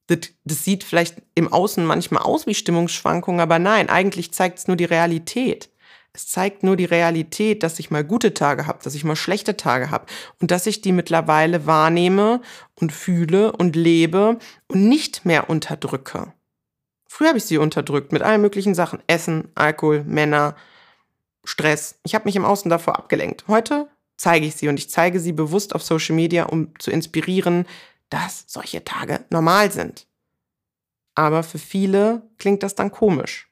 das, 0.07 0.19
das 0.43 0.65
sieht 0.65 0.83
vielleicht 0.83 1.21
im 1.33 1.51
Außen 1.51 1.85
manchmal 1.85 2.23
aus 2.23 2.45
wie 2.45 2.53
Stimmungsschwankungen, 2.53 3.39
aber 3.39 3.57
nein, 3.57 3.89
eigentlich 3.89 4.33
zeigt 4.33 4.59
es 4.59 4.67
nur 4.67 4.75
die 4.75 4.85
Realität. 4.85 5.69
Es 6.13 6.27
zeigt 6.27 6.63
nur 6.63 6.75
die 6.75 6.85
Realität, 6.85 7.61
dass 7.61 7.79
ich 7.79 7.91
mal 7.91 8.03
gute 8.03 8.33
Tage 8.33 8.65
habe, 8.65 8.79
dass 8.83 8.95
ich 8.95 9.03
mal 9.03 9.15
schlechte 9.15 9.57
Tage 9.57 9.91
habe 9.91 10.05
und 10.41 10.51
dass 10.51 10.65
ich 10.65 10.81
die 10.81 10.91
mittlerweile 10.91 11.65
wahrnehme 11.65 12.41
und 12.75 12.91
fühle 12.91 13.51
und 13.51 13.75
lebe 13.75 14.39
und 14.67 14.89
nicht 14.89 15.25
mehr 15.25 15.49
unterdrücke. 15.49 16.33
Früher 17.07 17.29
habe 17.29 17.37
ich 17.37 17.45
sie 17.45 17.57
unterdrückt 17.57 18.11
mit 18.11 18.21
allen 18.21 18.41
möglichen 18.41 18.75
Sachen. 18.75 19.01
Essen, 19.07 19.49
Alkohol, 19.55 20.03
Männer, 20.03 20.55
Stress. 21.43 21.99
Ich 22.03 22.15
habe 22.15 22.25
mich 22.25 22.35
im 22.35 22.45
Außen 22.45 22.69
davor 22.69 22.97
abgelenkt. 22.97 23.45
Heute 23.47 23.87
zeige 24.17 24.45
ich 24.45 24.55
sie 24.55 24.67
und 24.67 24.77
ich 24.77 24.89
zeige 24.89 25.19
sie 25.19 25.31
bewusst 25.31 25.73
auf 25.73 25.83
Social 25.83 26.15
Media, 26.15 26.45
um 26.45 26.77
zu 26.79 26.91
inspirieren, 26.91 27.65
dass 28.09 28.45
solche 28.47 28.83
Tage 28.83 29.25
normal 29.29 29.71
sind. 29.71 30.07
Aber 31.15 31.43
für 31.43 31.59
viele 31.59 32.23
klingt 32.37 32.63
das 32.63 32.75
dann 32.75 32.91
komisch, 32.91 33.48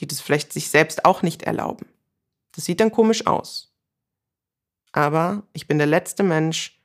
die 0.00 0.06
das 0.06 0.20
vielleicht 0.20 0.52
sich 0.52 0.70
selbst 0.70 1.04
auch 1.04 1.22
nicht 1.22 1.42
erlauben. 1.42 1.86
Das 2.52 2.64
sieht 2.64 2.80
dann 2.80 2.92
komisch 2.92 3.26
aus. 3.26 3.72
Aber 4.92 5.42
ich 5.52 5.66
bin 5.66 5.78
der 5.78 5.86
letzte 5.86 6.22
Mensch, 6.22 6.80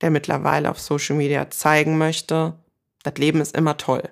der 0.00 0.10
mittlerweile 0.10 0.70
auf 0.70 0.78
Social 0.78 1.16
Media 1.16 1.50
zeigen 1.50 1.98
möchte, 1.98 2.54
das 3.02 3.14
Leben 3.14 3.40
ist 3.40 3.56
immer 3.56 3.76
toll. 3.76 4.08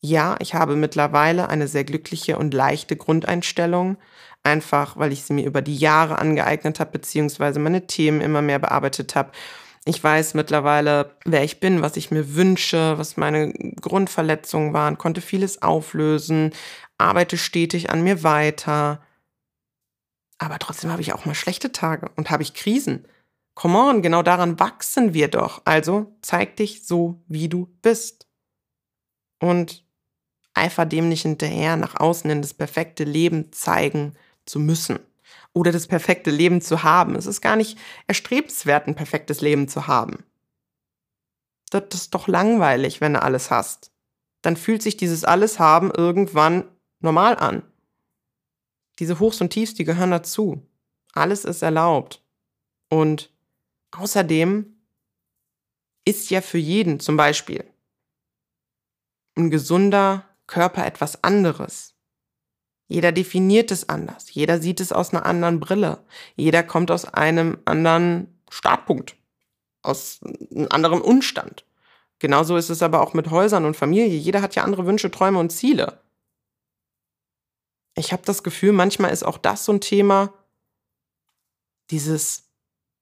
Ja, 0.00 0.36
ich 0.38 0.54
habe 0.54 0.76
mittlerweile 0.76 1.48
eine 1.48 1.66
sehr 1.66 1.84
glückliche 1.84 2.38
und 2.38 2.54
leichte 2.54 2.96
Grundeinstellung, 2.96 3.96
einfach 4.44 4.96
weil 4.96 5.12
ich 5.12 5.24
sie 5.24 5.32
mir 5.32 5.46
über 5.46 5.62
die 5.62 5.76
Jahre 5.76 6.18
angeeignet 6.18 6.78
habe, 6.78 6.92
beziehungsweise 6.92 7.58
meine 7.58 7.86
Themen 7.86 8.20
immer 8.20 8.42
mehr 8.42 8.60
bearbeitet 8.60 9.16
habe 9.16 9.32
ich 9.88 10.02
weiß 10.02 10.34
mittlerweile, 10.34 11.12
wer 11.24 11.44
ich 11.44 11.60
bin, 11.60 11.80
was 11.80 11.96
ich 11.96 12.10
mir 12.10 12.34
wünsche, 12.34 12.98
was 12.98 13.16
meine 13.16 13.52
Grundverletzungen 13.80 14.72
waren, 14.72 14.98
konnte 14.98 15.20
vieles 15.20 15.62
auflösen, 15.62 16.50
arbeite 16.98 17.36
stetig 17.36 17.90
an 17.90 18.02
mir 18.02 18.22
weiter. 18.22 19.02
Aber 20.38 20.58
trotzdem 20.58 20.90
habe 20.90 21.02
ich 21.02 21.12
auch 21.12 21.24
mal 21.24 21.34
schlechte 21.34 21.72
Tage 21.72 22.10
und 22.16 22.30
habe 22.30 22.42
ich 22.42 22.54
Krisen. 22.54 23.06
Come 23.54 23.78
on, 23.78 24.02
genau 24.02 24.22
daran 24.22 24.60
wachsen 24.60 25.14
wir 25.14 25.28
doch. 25.28 25.62
Also 25.64 26.16
zeig 26.20 26.56
dich 26.56 26.86
so, 26.86 27.22
wie 27.26 27.48
du 27.48 27.66
bist. 27.80 28.26
Und 29.40 29.84
eifer 30.54 30.86
dem 30.86 31.08
nicht 31.08 31.22
hinterher, 31.22 31.76
nach 31.76 31.96
außen 31.96 32.30
in 32.30 32.42
das 32.42 32.54
perfekte 32.54 33.04
Leben 33.04 33.52
zeigen 33.52 34.14
zu 34.46 34.58
müssen 34.58 34.98
oder 35.52 35.72
das 35.72 35.86
perfekte 35.86 36.30
Leben 36.30 36.60
zu 36.60 36.82
haben. 36.82 37.14
Es 37.16 37.26
ist 37.26 37.40
gar 37.40 37.56
nicht 37.56 37.78
erstrebenswert, 38.06 38.86
ein 38.86 38.94
perfektes 38.94 39.40
Leben 39.40 39.68
zu 39.68 39.86
haben. 39.86 40.24
Das 41.70 41.84
ist 41.94 42.14
doch 42.14 42.28
langweilig, 42.28 43.00
wenn 43.00 43.14
du 43.14 43.22
alles 43.22 43.50
hast. 43.50 43.90
Dann 44.42 44.56
fühlt 44.56 44.82
sich 44.82 44.96
dieses 44.96 45.24
alles 45.24 45.58
haben 45.58 45.90
irgendwann 45.90 46.64
normal 47.00 47.36
an. 47.36 47.62
Diese 48.98 49.18
Hochs 49.20 49.40
und 49.40 49.50
Tiefs, 49.50 49.74
die 49.74 49.84
gehören 49.84 50.10
dazu. 50.10 50.66
Alles 51.12 51.44
ist 51.44 51.62
erlaubt. 51.62 52.22
Und 52.88 53.32
außerdem 53.90 54.76
ist 56.04 56.30
ja 56.30 56.40
für 56.40 56.58
jeden 56.58 57.00
zum 57.00 57.16
Beispiel 57.16 57.64
ein 59.36 59.50
gesunder 59.50 60.24
Körper 60.46 60.86
etwas 60.86 61.22
anderes. 61.22 61.94
Jeder 62.88 63.12
definiert 63.12 63.70
es 63.70 63.88
anders. 63.88 64.32
Jeder 64.32 64.60
sieht 64.60 64.80
es 64.80 64.92
aus 64.92 65.12
einer 65.12 65.26
anderen 65.26 65.60
Brille. 65.60 66.04
Jeder 66.36 66.62
kommt 66.62 66.90
aus 66.90 67.04
einem 67.04 67.58
anderen 67.64 68.40
Startpunkt, 68.48 69.16
aus 69.82 70.20
einem 70.22 70.68
anderen 70.70 71.00
Umstand. 71.00 71.64
Genauso 72.18 72.56
ist 72.56 72.70
es 72.70 72.82
aber 72.82 73.02
auch 73.02 73.12
mit 73.12 73.30
Häusern 73.30 73.64
und 73.64 73.76
Familie. 73.76 74.16
Jeder 74.16 74.40
hat 74.40 74.54
ja 74.54 74.62
andere 74.62 74.86
Wünsche, 74.86 75.10
Träume 75.10 75.38
und 75.38 75.50
Ziele. 75.50 76.00
Ich 77.96 78.12
habe 78.12 78.22
das 78.24 78.42
Gefühl, 78.42 78.72
manchmal 78.72 79.10
ist 79.10 79.24
auch 79.24 79.38
das 79.38 79.64
so 79.64 79.72
ein 79.72 79.80
Thema, 79.80 80.32
dieses 81.90 82.50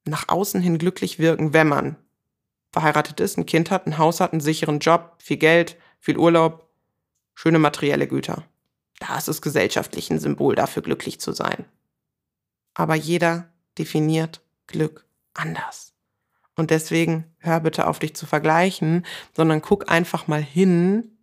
nach 0.04 0.28
außen 0.28 0.60
hin 0.60 0.78
glücklich 0.78 1.18
wirken, 1.18 1.52
wenn 1.52 1.68
man 1.68 1.96
verheiratet 2.70 3.20
ist, 3.20 3.38
ein 3.38 3.46
Kind 3.46 3.70
hat, 3.70 3.86
ein 3.86 3.98
Haus 3.98 4.20
hat, 4.20 4.32
einen 4.32 4.40
sicheren 4.40 4.78
Job, 4.78 5.16
viel 5.18 5.36
Geld, 5.36 5.76
viel 5.98 6.18
Urlaub, 6.18 6.68
schöne 7.34 7.58
materielle 7.58 8.06
Güter. 8.06 8.44
Da 9.00 9.16
ist 9.16 9.28
es 9.28 9.42
gesellschaftlich 9.42 10.10
ein 10.10 10.20
Symbol 10.20 10.54
dafür, 10.54 10.82
glücklich 10.82 11.20
zu 11.20 11.32
sein. 11.32 11.64
Aber 12.74 12.94
jeder 12.94 13.52
definiert 13.78 14.42
Glück 14.66 15.06
anders. 15.34 15.92
Und 16.56 16.70
deswegen 16.70 17.24
hör 17.38 17.60
bitte 17.60 17.86
auf, 17.86 17.98
dich 17.98 18.14
zu 18.14 18.26
vergleichen, 18.26 19.04
sondern 19.34 19.62
guck 19.62 19.90
einfach 19.90 20.28
mal 20.28 20.42
hin, 20.42 21.13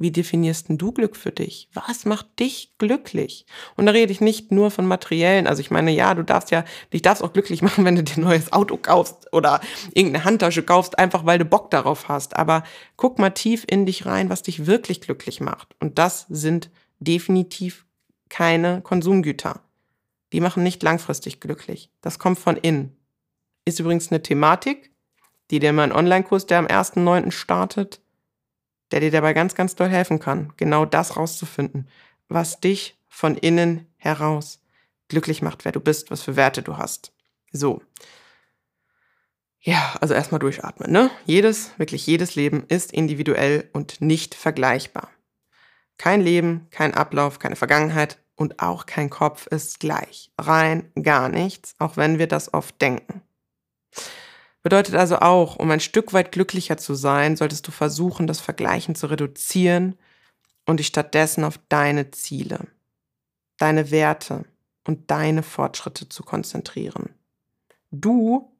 wie 0.00 0.10
definierst 0.10 0.68
denn 0.68 0.78
du 0.78 0.92
Glück 0.92 1.14
für 1.14 1.30
dich? 1.30 1.68
Was 1.74 2.06
macht 2.06 2.40
dich 2.40 2.72
glücklich? 2.78 3.44
Und 3.76 3.84
da 3.84 3.92
rede 3.92 4.10
ich 4.10 4.22
nicht 4.22 4.50
nur 4.50 4.70
von 4.70 4.86
materiellen. 4.86 5.46
Also 5.46 5.60
ich 5.60 5.70
meine, 5.70 5.90
ja, 5.90 6.14
du 6.14 6.24
darfst 6.24 6.50
ja, 6.50 6.64
dich 6.92 7.02
darfst 7.02 7.22
auch 7.22 7.34
glücklich 7.34 7.60
machen, 7.62 7.84
wenn 7.84 7.96
du 7.96 8.02
dir 8.02 8.16
ein 8.16 8.24
neues 8.24 8.52
Auto 8.52 8.78
kaufst 8.78 9.32
oder 9.32 9.60
irgendeine 9.92 10.24
Handtasche 10.24 10.62
kaufst, 10.62 10.98
einfach 10.98 11.26
weil 11.26 11.38
du 11.38 11.44
Bock 11.44 11.70
darauf 11.70 12.08
hast. 12.08 12.34
Aber 12.36 12.64
guck 12.96 13.18
mal 13.18 13.30
tief 13.30 13.64
in 13.68 13.84
dich 13.84 14.06
rein, 14.06 14.30
was 14.30 14.42
dich 14.42 14.66
wirklich 14.66 15.02
glücklich 15.02 15.40
macht. 15.40 15.76
Und 15.80 15.98
das 15.98 16.24
sind 16.30 16.70
definitiv 16.98 17.84
keine 18.30 18.80
Konsumgüter. 18.80 19.60
Die 20.32 20.40
machen 20.40 20.62
nicht 20.62 20.82
langfristig 20.82 21.40
glücklich. 21.40 21.90
Das 22.00 22.18
kommt 22.18 22.38
von 22.38 22.56
innen. 22.56 22.96
Ist 23.66 23.80
übrigens 23.80 24.10
eine 24.10 24.22
Thematik, 24.22 24.92
die 25.50 25.58
dir 25.58 25.74
mein 25.74 25.92
Online-Kurs, 25.92 26.46
der 26.46 26.58
am 26.58 26.66
1.9. 26.66 27.32
startet, 27.32 28.00
der 28.92 29.00
dir 29.00 29.10
dabei 29.10 29.32
ganz, 29.32 29.54
ganz 29.54 29.74
doll 29.74 29.88
helfen 29.88 30.18
kann, 30.18 30.52
genau 30.56 30.84
das 30.84 31.16
rauszufinden, 31.16 31.88
was 32.28 32.60
dich 32.60 32.98
von 33.08 33.36
innen 33.36 33.86
heraus 33.96 34.60
glücklich 35.08 35.42
macht, 35.42 35.64
wer 35.64 35.72
du 35.72 35.80
bist, 35.80 36.10
was 36.10 36.22
für 36.22 36.36
Werte 36.36 36.62
du 36.62 36.78
hast. 36.78 37.12
So. 37.52 37.82
Ja, 39.60 39.94
also 40.00 40.14
erstmal 40.14 40.38
durchatmen, 40.38 40.90
ne? 40.90 41.10
Jedes, 41.26 41.78
wirklich 41.78 42.06
jedes 42.06 42.34
Leben 42.34 42.64
ist 42.68 42.92
individuell 42.92 43.68
und 43.74 44.00
nicht 44.00 44.34
vergleichbar. 44.34 45.10
Kein 45.98 46.22
Leben, 46.22 46.66
kein 46.70 46.94
Ablauf, 46.94 47.38
keine 47.38 47.56
Vergangenheit 47.56 48.18
und 48.36 48.62
auch 48.62 48.86
kein 48.86 49.10
Kopf 49.10 49.46
ist 49.48 49.80
gleich. 49.80 50.32
Rein 50.38 50.90
gar 51.02 51.28
nichts, 51.28 51.74
auch 51.78 51.98
wenn 51.98 52.18
wir 52.18 52.26
das 52.26 52.54
oft 52.54 52.80
denken. 52.80 53.20
Bedeutet 54.62 54.94
also 54.94 55.18
auch, 55.18 55.56
um 55.56 55.70
ein 55.70 55.80
Stück 55.80 56.12
weit 56.12 56.32
glücklicher 56.32 56.76
zu 56.76 56.94
sein, 56.94 57.36
solltest 57.36 57.66
du 57.66 57.70
versuchen, 57.70 58.26
das 58.26 58.40
Vergleichen 58.40 58.94
zu 58.94 59.06
reduzieren 59.06 59.96
und 60.66 60.78
dich 60.78 60.88
stattdessen 60.88 61.44
auf 61.44 61.58
deine 61.68 62.10
Ziele, 62.10 62.66
deine 63.56 63.90
Werte 63.90 64.44
und 64.86 65.10
deine 65.10 65.42
Fortschritte 65.42 66.08
zu 66.08 66.22
konzentrieren. 66.22 67.14
Du 67.90 68.52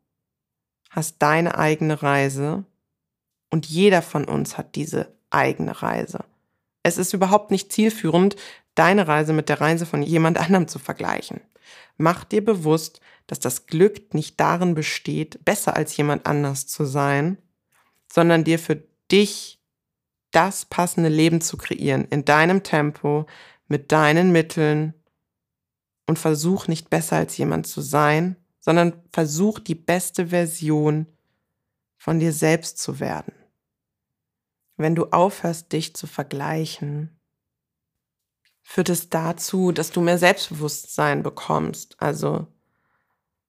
hast 0.88 1.16
deine 1.20 1.58
eigene 1.58 2.02
Reise 2.02 2.64
und 3.50 3.66
jeder 3.66 4.00
von 4.00 4.24
uns 4.24 4.56
hat 4.56 4.74
diese 4.76 5.12
eigene 5.28 5.82
Reise. 5.82 6.24
Es 6.82 6.98
ist 6.98 7.12
überhaupt 7.12 7.50
nicht 7.50 7.72
zielführend, 7.72 8.36
deine 8.74 9.06
Reise 9.06 9.32
mit 9.32 9.48
der 9.48 9.60
Reise 9.60 9.86
von 9.86 10.02
jemand 10.02 10.38
anderem 10.38 10.66
zu 10.66 10.78
vergleichen. 10.78 11.40
Mach 11.96 12.24
dir 12.24 12.44
bewusst, 12.44 13.00
dass 13.26 13.40
das 13.40 13.66
Glück 13.66 14.14
nicht 14.14 14.40
darin 14.40 14.74
besteht, 14.74 15.44
besser 15.44 15.76
als 15.76 15.96
jemand 15.96 16.26
anders 16.26 16.66
zu 16.66 16.84
sein, 16.84 17.38
sondern 18.12 18.44
dir 18.44 18.58
für 18.58 18.82
dich 19.10 19.60
das 20.30 20.64
passende 20.64 21.08
Leben 21.08 21.40
zu 21.40 21.56
kreieren, 21.56 22.06
in 22.10 22.24
deinem 22.24 22.62
Tempo, 22.62 23.26
mit 23.68 23.92
deinen 23.92 24.32
Mitteln 24.32 24.94
und 26.06 26.18
versuch 26.18 26.66
nicht 26.66 26.90
besser 26.90 27.16
als 27.16 27.36
jemand 27.36 27.66
zu 27.66 27.80
sein, 27.80 28.36
sondern 28.60 29.02
versuch 29.12 29.58
die 29.58 29.74
beste 29.74 30.28
Version 30.28 31.06
von 31.96 32.18
dir 32.18 32.32
selbst 32.32 32.78
zu 32.78 32.98
werden. 32.98 33.32
Wenn 34.76 34.94
du 34.94 35.06
aufhörst, 35.06 35.72
dich 35.72 35.94
zu 35.94 36.06
vergleichen, 36.06 37.19
führt 38.70 38.88
es 38.88 39.08
dazu, 39.10 39.72
dass 39.72 39.90
du 39.90 40.00
mehr 40.00 40.16
Selbstbewusstsein 40.16 41.24
bekommst, 41.24 42.00
also 42.00 42.46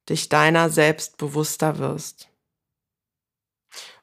dich 0.10 0.30
deiner 0.30 0.72
selbst 0.72 1.18
bewusster 1.18 1.78
wirst. 1.78 2.28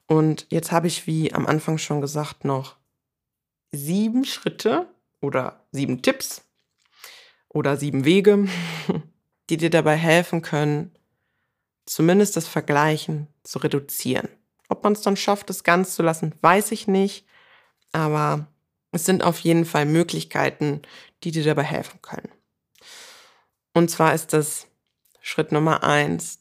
Und 0.07 0.47
jetzt 0.49 0.71
habe 0.71 0.87
ich, 0.87 1.07
wie 1.07 1.33
am 1.33 1.45
Anfang 1.45 1.77
schon 1.77 1.99
gesagt, 1.99 2.45
noch 2.45 2.77
sieben 3.73 4.23
Schritte 4.23 4.87
oder 5.19 5.67
sieben 5.73 6.01
Tipps 6.01 6.41
oder 7.49 7.75
sieben 7.75 8.05
Wege, 8.05 8.47
die 9.49 9.57
dir 9.57 9.69
dabei 9.69 9.97
helfen 9.97 10.41
können, 10.41 10.97
zumindest 11.85 12.37
das 12.37 12.47
Vergleichen 12.47 13.27
zu 13.43 13.59
reduzieren. 13.59 14.29
Ob 14.69 14.85
man 14.85 14.93
es 14.93 15.01
dann 15.01 15.17
schafft, 15.17 15.49
es 15.49 15.65
ganz 15.65 15.95
zu 15.95 16.01
lassen, 16.01 16.33
weiß 16.39 16.71
ich 16.71 16.87
nicht. 16.87 17.27
Aber 17.91 18.47
es 18.91 19.05
sind 19.05 19.23
auf 19.23 19.39
jeden 19.39 19.65
Fall 19.65 19.85
Möglichkeiten, 19.85 20.81
die 21.23 21.31
dir 21.31 21.43
dabei 21.43 21.63
helfen 21.63 22.01
können. 22.01 22.29
Und 23.73 23.89
zwar 23.89 24.13
ist 24.13 24.33
das 24.33 24.67
Schritt 25.21 25.51
Nummer 25.51 25.83
eins, 25.83 26.39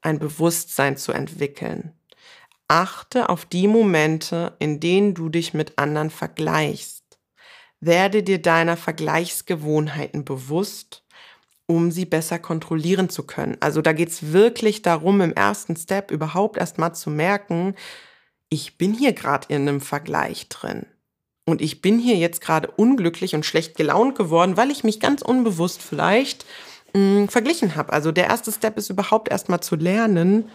ein 0.00 0.18
Bewusstsein 0.18 0.96
zu 0.96 1.12
entwickeln. 1.12 1.92
Achte 2.66 3.28
auf 3.28 3.44
die 3.44 3.68
Momente, 3.68 4.56
in 4.58 4.80
denen 4.80 5.14
du 5.14 5.28
dich 5.28 5.54
mit 5.54 5.78
anderen 5.78 6.10
vergleichst. 6.10 7.18
Werde 7.80 8.22
dir 8.22 8.42
deiner 8.42 8.76
Vergleichsgewohnheiten 8.76 10.24
bewusst, 10.24 11.04
um 11.66 11.90
sie 11.90 12.04
besser 12.04 12.38
kontrollieren 12.38 13.08
zu 13.08 13.24
können. 13.24 13.56
Also 13.60 13.82
da 13.82 13.92
geht 13.92 14.08
es 14.08 14.32
wirklich 14.32 14.82
darum, 14.82 15.20
im 15.20 15.32
ersten 15.32 15.76
Step 15.76 16.10
überhaupt 16.10 16.56
erstmal 16.56 16.94
zu 16.94 17.10
merken, 17.10 17.74
ich 18.50 18.78
bin 18.78 18.94
hier 18.94 19.12
gerade 19.12 19.46
in 19.48 19.68
einem 19.68 19.80
Vergleich 19.80 20.48
drin. 20.48 20.86
Und 21.48 21.62
ich 21.62 21.80
bin 21.80 21.98
hier 21.98 22.16
jetzt 22.16 22.42
gerade 22.42 22.70
unglücklich 22.70 23.34
und 23.34 23.46
schlecht 23.46 23.74
gelaunt 23.74 24.18
geworden, 24.18 24.58
weil 24.58 24.70
ich 24.70 24.84
mich 24.84 25.00
ganz 25.00 25.22
unbewusst 25.22 25.80
vielleicht 25.80 26.44
mh, 26.92 27.20
hm, 27.20 27.28
verglichen 27.30 27.74
habe. 27.74 27.90
Also 27.94 28.12
der 28.12 28.26
erste 28.26 28.52
Step 28.52 28.76
ist 28.76 28.90
überhaupt 28.90 29.30
erstmal 29.30 29.60
zu 29.60 29.74
lernen, 29.74 30.50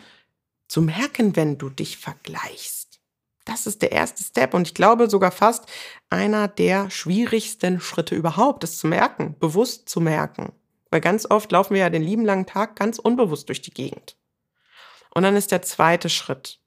zu 0.67 0.83
merken, 0.83 1.35
wenn 1.35 1.57
du 1.57 1.71
dich 1.71 1.97
vergleichst. 1.97 2.99
Das 3.43 3.65
ist 3.65 3.81
der 3.81 3.91
erste 3.91 4.23
Step 4.23 4.53
und 4.53 4.67
ich 4.67 4.75
glaube 4.75 5.09
sogar 5.09 5.31
fast 5.31 5.65
einer 6.11 6.47
der 6.47 6.91
schwierigsten 6.91 7.79
Schritte 7.81 8.13
überhaupt, 8.13 8.61
das 8.61 8.77
zu 8.77 8.85
merken, 8.85 9.35
bewusst 9.39 9.89
zu 9.89 9.99
merken. 9.99 10.51
Weil 10.91 11.01
ganz 11.01 11.25
oft 11.27 11.51
laufen 11.51 11.73
wir 11.73 11.81
ja 11.81 11.89
den 11.89 12.03
lieben 12.03 12.23
langen 12.23 12.45
Tag 12.45 12.75
ganz 12.75 12.99
unbewusst 12.99 13.49
durch 13.49 13.63
die 13.63 13.73
Gegend. 13.73 14.15
Und 15.15 15.23
dann 15.23 15.35
ist 15.35 15.51
der 15.51 15.63
zweite 15.63 16.09
Schritt, 16.09 16.59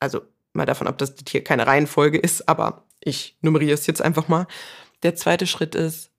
also 0.00 0.22
mal 0.54 0.66
davon 0.66 0.92
dass 0.96 1.14
das 1.14 1.24
hier 1.28 1.44
keine 1.44 1.68
Reihenfolge 1.68 2.18
ist, 2.18 2.48
aber 2.48 2.83
ich 3.04 3.36
nummeriere 3.40 3.74
es 3.74 3.86
jetzt 3.86 4.02
einfach 4.02 4.28
mal. 4.28 4.46
Der 5.02 5.14
zweite 5.14 5.46
Schritt 5.46 5.74
ist, 5.74 6.10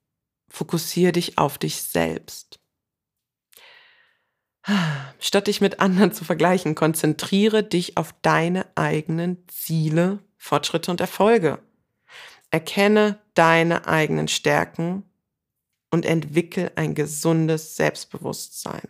fokussiere 0.48 1.12
dich 1.12 1.38
auf 1.38 1.58
dich 1.58 1.82
selbst. 1.82 2.60
Statt 5.18 5.46
dich 5.46 5.60
mit 5.60 5.80
anderen 5.80 6.12
zu 6.12 6.24
vergleichen, 6.24 6.74
konzentriere 6.74 7.62
dich 7.62 7.96
auf 7.96 8.14
deine 8.22 8.66
eigenen 8.76 9.46
Ziele, 9.48 10.18
Fortschritte 10.36 10.90
und 10.90 11.00
Erfolge. 11.00 11.60
Erkenne 12.50 13.18
deine 13.34 13.86
eigenen 13.86 14.28
Stärken 14.28 15.04
und 15.90 16.04
entwickel 16.04 16.72
ein 16.76 16.94
gesundes 16.94 17.76
Selbstbewusstsein. 17.76 18.88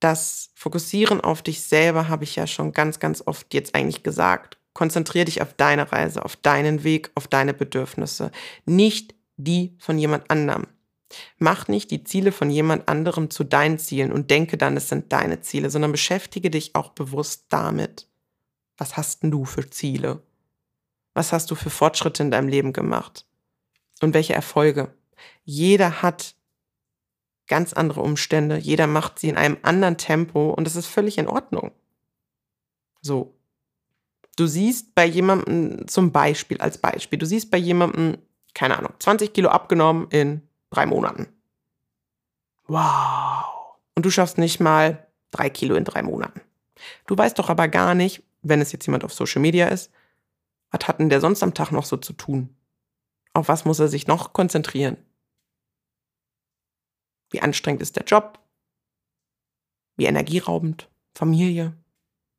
Das 0.00 0.50
Fokussieren 0.54 1.20
auf 1.20 1.42
dich 1.42 1.62
selber 1.62 2.08
habe 2.08 2.24
ich 2.24 2.36
ja 2.36 2.46
schon 2.46 2.72
ganz, 2.72 2.98
ganz 2.98 3.22
oft 3.24 3.54
jetzt 3.54 3.74
eigentlich 3.74 4.02
gesagt. 4.02 4.58
Konzentriere 4.72 5.26
dich 5.26 5.42
auf 5.42 5.54
deine 5.54 5.92
Reise, 5.92 6.24
auf 6.24 6.36
deinen 6.36 6.84
Weg, 6.84 7.10
auf 7.14 7.28
deine 7.28 7.54
Bedürfnisse, 7.54 8.30
nicht 8.64 9.14
die 9.36 9.76
von 9.78 9.98
jemand 9.98 10.30
anderem. 10.30 10.66
Mach 11.38 11.68
nicht 11.68 11.90
die 11.90 12.04
Ziele 12.04 12.32
von 12.32 12.50
jemand 12.50 12.88
anderem 12.88 13.30
zu 13.30 13.44
deinen 13.44 13.78
Zielen 13.78 14.12
und 14.12 14.30
denke 14.30 14.56
dann, 14.56 14.76
es 14.76 14.88
sind 14.88 15.12
deine 15.12 15.40
Ziele, 15.40 15.68
sondern 15.70 15.92
beschäftige 15.92 16.50
dich 16.50 16.74
auch 16.74 16.90
bewusst 16.90 17.46
damit. 17.50 18.08
Was 18.78 18.96
hast 18.96 19.22
denn 19.22 19.30
du 19.30 19.44
für 19.44 19.68
Ziele? 19.68 20.22
Was 21.14 21.32
hast 21.32 21.50
du 21.50 21.54
für 21.54 21.70
Fortschritte 21.70 22.22
in 22.22 22.30
deinem 22.30 22.48
Leben 22.48 22.72
gemacht? 22.72 23.26
Und 24.00 24.14
welche 24.14 24.32
Erfolge? 24.32 24.94
Jeder 25.44 26.02
hat 26.02 26.34
ganz 27.46 27.72
andere 27.74 28.00
Umstände, 28.00 28.56
jeder 28.56 28.86
macht 28.86 29.18
sie 29.18 29.28
in 29.28 29.36
einem 29.36 29.58
anderen 29.62 29.98
Tempo 29.98 30.50
und 30.50 30.64
das 30.64 30.76
ist 30.76 30.86
völlig 30.86 31.18
in 31.18 31.28
Ordnung. 31.28 31.72
So. 33.02 33.34
Du 34.36 34.46
siehst 34.46 34.94
bei 34.94 35.04
jemandem 35.04 35.86
zum 35.88 36.12
Beispiel, 36.12 36.58
als 36.58 36.78
Beispiel, 36.78 37.18
du 37.18 37.26
siehst 37.26 37.50
bei 37.50 37.58
jemandem, 37.58 38.18
keine 38.54 38.78
Ahnung, 38.78 38.94
20 38.98 39.32
Kilo 39.32 39.50
abgenommen 39.50 40.08
in 40.10 40.42
drei 40.70 40.86
Monaten. 40.86 41.28
Wow. 42.66 43.44
Und 43.94 44.06
du 44.06 44.10
schaffst 44.10 44.38
nicht 44.38 44.60
mal 44.60 45.06
drei 45.30 45.50
Kilo 45.50 45.74
in 45.74 45.84
drei 45.84 46.02
Monaten. 46.02 46.40
Du 47.06 47.16
weißt 47.16 47.38
doch 47.38 47.50
aber 47.50 47.68
gar 47.68 47.94
nicht, 47.94 48.22
wenn 48.42 48.60
es 48.60 48.72
jetzt 48.72 48.86
jemand 48.86 49.04
auf 49.04 49.12
Social 49.12 49.42
Media 49.42 49.68
ist, 49.68 49.90
was 50.70 50.88
hat 50.88 50.98
denn 50.98 51.10
der 51.10 51.20
sonst 51.20 51.42
am 51.42 51.54
Tag 51.54 51.70
noch 51.70 51.84
so 51.84 51.98
zu 51.98 52.14
tun? 52.14 52.56
Auf 53.34 53.48
was 53.48 53.64
muss 53.64 53.78
er 53.78 53.88
sich 53.88 54.06
noch 54.06 54.32
konzentrieren? 54.32 54.96
Wie 57.30 57.40
anstrengend 57.40 57.82
ist 57.82 57.96
der 57.96 58.04
Job? 58.04 58.38
Wie 59.96 60.06
energieraubend? 60.06 60.88
Familie? 61.14 61.76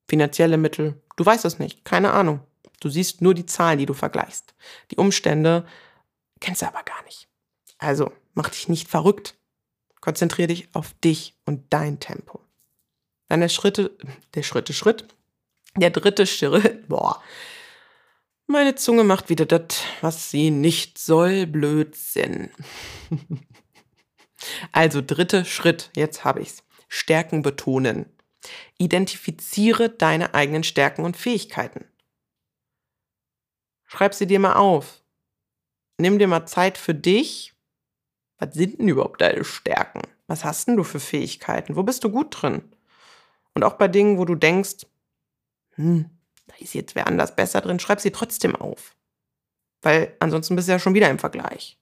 Finanzielle 0.07 0.57
Mittel? 0.57 1.01
Du 1.15 1.25
weißt 1.25 1.45
es 1.45 1.59
nicht, 1.59 1.85
keine 1.85 2.11
Ahnung. 2.11 2.41
Du 2.79 2.89
siehst 2.89 3.21
nur 3.21 3.33
die 3.33 3.45
Zahlen, 3.45 3.79
die 3.79 3.85
du 3.85 3.93
vergleichst. 3.93 4.53
Die 4.91 4.97
Umstände 4.97 5.65
kennst 6.39 6.61
du 6.61 6.67
aber 6.67 6.83
gar 6.83 7.03
nicht. 7.03 7.27
Also, 7.77 8.11
Mach 8.33 8.49
dich 8.49 8.67
nicht 8.67 8.87
verrückt. 8.87 9.35
Konzentriere 10.01 10.47
dich 10.47 10.69
auf 10.73 10.93
dich 11.03 11.35
und 11.45 11.65
dein 11.69 11.99
Tempo. 11.99 12.41
Dann 13.29 13.41
der 13.41 13.49
Schritte, 13.49 13.97
der 14.33 14.43
Schritte 14.43 14.73
Schritt. 14.73 15.07
Der 15.77 15.91
dritte 15.91 16.27
Schritt, 16.27 16.87
boah. 16.89 17.21
Meine 18.45 18.75
Zunge 18.75 19.03
macht 19.03 19.29
wieder 19.29 19.45
das, 19.45 19.83
was 20.01 20.29
sie 20.29 20.51
nicht 20.51 20.97
soll, 20.97 21.47
Blödsinn. 21.47 22.51
also 24.71 25.01
dritter 25.01 25.45
Schritt, 25.45 25.89
jetzt 25.95 26.25
habe 26.25 26.41
ich's. 26.41 26.63
Stärken 26.89 27.41
betonen. 27.41 28.05
Identifiziere 28.77 29.89
deine 29.89 30.33
eigenen 30.33 30.63
Stärken 30.63 31.03
und 31.03 31.17
Fähigkeiten. 31.17 31.85
Schreib 33.85 34.13
sie 34.13 34.27
dir 34.27 34.39
mal 34.39 34.53
auf. 34.53 35.01
Nimm 35.99 36.19
dir 36.19 36.27
mal 36.27 36.45
Zeit 36.45 36.77
für 36.77 36.95
dich 36.95 37.53
was 38.43 38.55
sind 38.55 38.79
denn 38.79 38.89
überhaupt 38.89 39.21
deine 39.21 39.45
Stärken? 39.45 40.01
Was 40.27 40.43
hast 40.43 40.67
denn 40.67 40.75
du 40.75 40.83
für 40.83 40.99
Fähigkeiten? 40.99 41.75
Wo 41.75 41.83
bist 41.83 42.03
du 42.03 42.09
gut 42.09 42.41
drin? 42.41 42.61
Und 43.53 43.63
auch 43.63 43.73
bei 43.73 43.87
Dingen, 43.87 44.17
wo 44.17 44.25
du 44.25 44.35
denkst, 44.35 44.85
hm, 45.75 46.09
da 46.47 46.55
ist 46.59 46.73
jetzt 46.73 46.95
wer 46.95 47.07
anders 47.07 47.35
besser 47.35 47.61
drin, 47.61 47.79
schreib 47.79 48.01
sie 48.01 48.11
trotzdem 48.11 48.55
auf. 48.55 48.95
Weil 49.81 50.15
ansonsten 50.19 50.55
bist 50.55 50.67
du 50.67 50.73
ja 50.73 50.79
schon 50.79 50.93
wieder 50.93 51.09
im 51.09 51.19
Vergleich. 51.19 51.79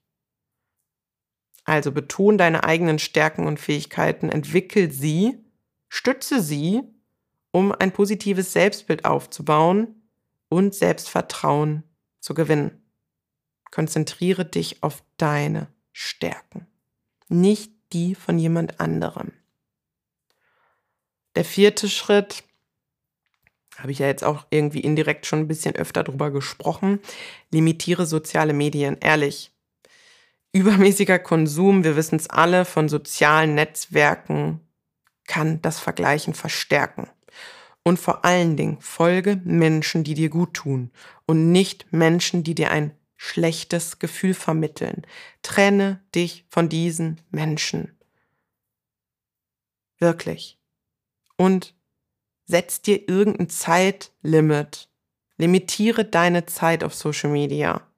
Also 1.63 1.91
beton 1.91 2.37
deine 2.37 2.63
eigenen 2.63 2.99
Stärken 2.99 3.47
und 3.47 3.59
Fähigkeiten, 3.59 4.29
entwickel 4.29 4.91
sie, 4.91 5.43
stütze 5.91 6.41
sie, 6.41 6.81
um 7.51 7.73
ein 7.73 7.91
positives 7.91 8.53
Selbstbild 8.53 9.03
aufzubauen 9.03 10.01
und 10.47 10.73
Selbstvertrauen 10.73 11.83
zu 12.21 12.33
gewinnen. 12.33 12.81
Konzentriere 13.71 14.45
dich 14.45 14.81
auf 14.83 15.03
deine 15.17 15.67
stärken, 15.91 16.65
nicht 17.27 17.73
die 17.91 18.15
von 18.15 18.39
jemand 18.39 18.79
anderem. 18.79 19.33
Der 21.35 21.43
vierte 21.43 21.89
Schritt, 21.89 22.45
habe 23.77 23.91
ich 23.91 23.99
ja 23.99 24.07
jetzt 24.07 24.23
auch 24.23 24.45
irgendwie 24.49 24.79
indirekt 24.79 25.25
schon 25.25 25.39
ein 25.39 25.47
bisschen 25.49 25.75
öfter 25.75 26.05
drüber 26.05 26.31
gesprochen, 26.31 27.01
limitiere 27.51 28.05
soziale 28.05 28.53
Medien, 28.53 28.95
ehrlich. 29.01 29.51
Übermäßiger 30.53 31.19
Konsum, 31.19 31.83
wir 31.83 31.97
wissen 31.97 32.15
es 32.15 32.29
alle, 32.29 32.63
von 32.63 32.87
sozialen 32.87 33.55
Netzwerken 33.55 34.61
kann 35.27 35.61
das 35.61 35.79
Vergleichen 35.79 36.33
verstärken. 36.33 37.09
Und 37.83 37.99
vor 37.99 38.25
allen 38.25 38.57
Dingen 38.57 38.79
folge 38.79 39.41
Menschen, 39.43 40.03
die 40.03 40.13
dir 40.13 40.29
gut 40.29 40.53
tun 40.53 40.91
und 41.25 41.51
nicht 41.51 41.91
Menschen, 41.91 42.43
die 42.43 42.55
dir 42.55 42.71
ein 42.71 42.95
schlechtes 43.17 43.99
Gefühl 43.99 44.33
vermitteln. 44.33 45.05
Trenne 45.41 46.03
dich 46.13 46.45
von 46.49 46.69
diesen 46.69 47.21
Menschen. 47.29 47.97
Wirklich. 49.99 50.59
Und 51.37 51.75
setz 52.45 52.81
dir 52.81 53.07
irgendein 53.07 53.49
Zeitlimit. 53.49 54.89
Limitiere 55.37 56.05
deine 56.05 56.45
Zeit 56.45 56.83
auf 56.83 56.93
Social 56.93 57.31
Media. 57.31 57.90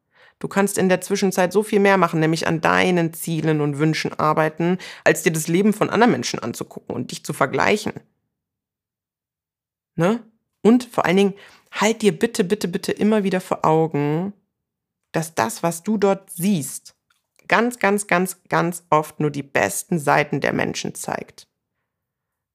Du 0.44 0.50
kannst 0.50 0.78
in 0.78 0.90
der 0.90 1.00
Zwischenzeit 1.00 1.54
so 1.54 1.64
viel 1.64 1.80
mehr 1.80 1.96
machen, 1.96 2.20
nämlich 2.20 2.48
an 2.48 2.60
deinen 2.60 3.14
Zielen 3.14 3.62
und 3.62 3.80
Wünschen 3.80 4.12
arbeiten, 4.20 4.78
als 5.06 5.24
dir 5.24 5.32
das 5.32 5.48
Leben 5.48 5.72
von 5.72 5.90
anderen 5.90 6.12
Menschen 6.12 6.40
anzugucken 6.40 6.94
und 6.94 7.12
dich 7.12 7.24
zu 7.24 7.32
vergleichen. 7.32 7.94
Ne? 9.96 10.22
Und 10.62 10.84
vor 10.84 11.06
allen 11.06 11.16
Dingen, 11.16 11.34
halt 11.72 12.02
dir 12.02 12.12
bitte, 12.12 12.44
bitte, 12.44 12.68
bitte 12.68 12.92
immer 12.92 13.24
wieder 13.24 13.40
vor 13.40 13.64
Augen, 13.64 14.34
dass 15.14 15.34
das, 15.34 15.64
was 15.64 15.82
du 15.82 15.98
dort 15.98 16.30
siehst, 16.30 16.94
ganz, 17.48 17.80
ganz, 17.80 18.08
ganz, 18.08 18.44
ganz 18.50 18.84
oft 18.90 19.22
nur 19.22 19.32
die 19.32 19.44
besten 19.44 19.98
Seiten 19.98 20.42
der 20.42 20.52
Menschen 20.52 20.94
zeigt. 20.94 21.48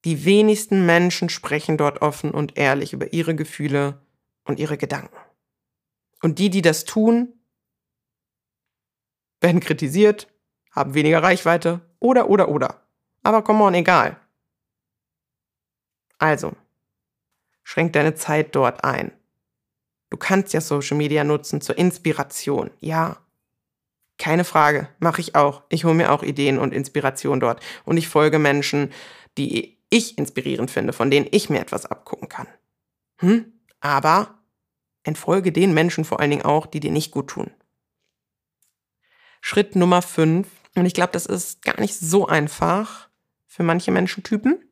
Die 0.05 0.27
wenigsten 0.27 0.85
Menschen 0.85 1.31
sprechen 1.31 1.79
dort 1.79 2.03
offen 2.03 2.33
und 2.33 2.59
ehrlich 2.59 2.93
über 2.93 3.15
ihre 3.15 3.35
Gefühle 3.35 4.03
und 4.45 4.61
ihre 4.61 4.77
Gedanken. 4.77 5.17
Und 6.21 6.39
die, 6.39 6.51
die 6.51 6.61
das 6.61 6.85
tun, 6.85 7.33
werden 9.41 9.61
kritisiert, 9.61 10.29
haben 10.71 10.95
weniger 10.95 11.23
Reichweite 11.23 11.81
oder, 12.01 12.29
oder, 12.29 12.49
oder. 12.49 12.83
Aber 13.23 13.43
come 13.43 13.65
on, 13.65 13.75
egal. 13.75 14.17
Also, 16.19 16.53
schränk 17.63 17.93
deine 17.93 18.15
Zeit 18.15 18.55
dort 18.55 18.85
ein. 18.85 19.13
Du 20.11 20.17
kannst 20.17 20.53
ja 20.53 20.61
Social 20.61 20.97
Media 20.97 21.25
nutzen 21.25 21.61
zur 21.61 21.77
Inspiration. 21.79 22.71
Ja, 22.81 23.19
keine 24.19 24.45
Frage, 24.45 24.89
mache 24.99 25.21
ich 25.21 25.35
auch. 25.35 25.63
Ich 25.69 25.85
hole 25.85 25.95
mir 25.95 26.11
auch 26.11 26.23
Ideen 26.23 26.59
und 26.59 26.75
Inspiration 26.75 27.41
dort. 27.41 27.61
Und 27.85 27.97
ich 27.97 28.09
folge 28.09 28.39
Menschen, 28.39 28.93
die 29.37 29.79
ich 29.91 30.19
inspirierend 30.19 30.71
finde, 30.71 30.93
von 30.93 31.11
denen 31.11 31.27
ich 31.31 31.49
mir 31.51 31.61
etwas 31.61 31.87
abgucken 31.87 32.29
kann. 32.29 32.49
Hm? 33.19 33.53
Aber 33.81 34.39
entfolge 35.05 35.53
den 35.53 35.73
Menschen 35.73 36.05
vor 36.05 36.21
allen 36.21 36.31
Dingen 36.31 36.45
auch, 36.45 36.67
die 36.67 36.81
dir 36.81 36.91
nicht 36.91 37.13
gut 37.13 37.29
tun. 37.29 37.51
Schritt 39.49 39.77
Nummer 39.77 40.03
5. 40.03 40.47
Und 40.75 40.85
ich 40.85 40.93
glaube, 40.93 41.13
das 41.13 41.25
ist 41.25 41.63
gar 41.63 41.81
nicht 41.81 41.99
so 41.99 42.27
einfach 42.27 43.09
für 43.47 43.63
manche 43.63 43.91
Menschentypen. 43.91 44.63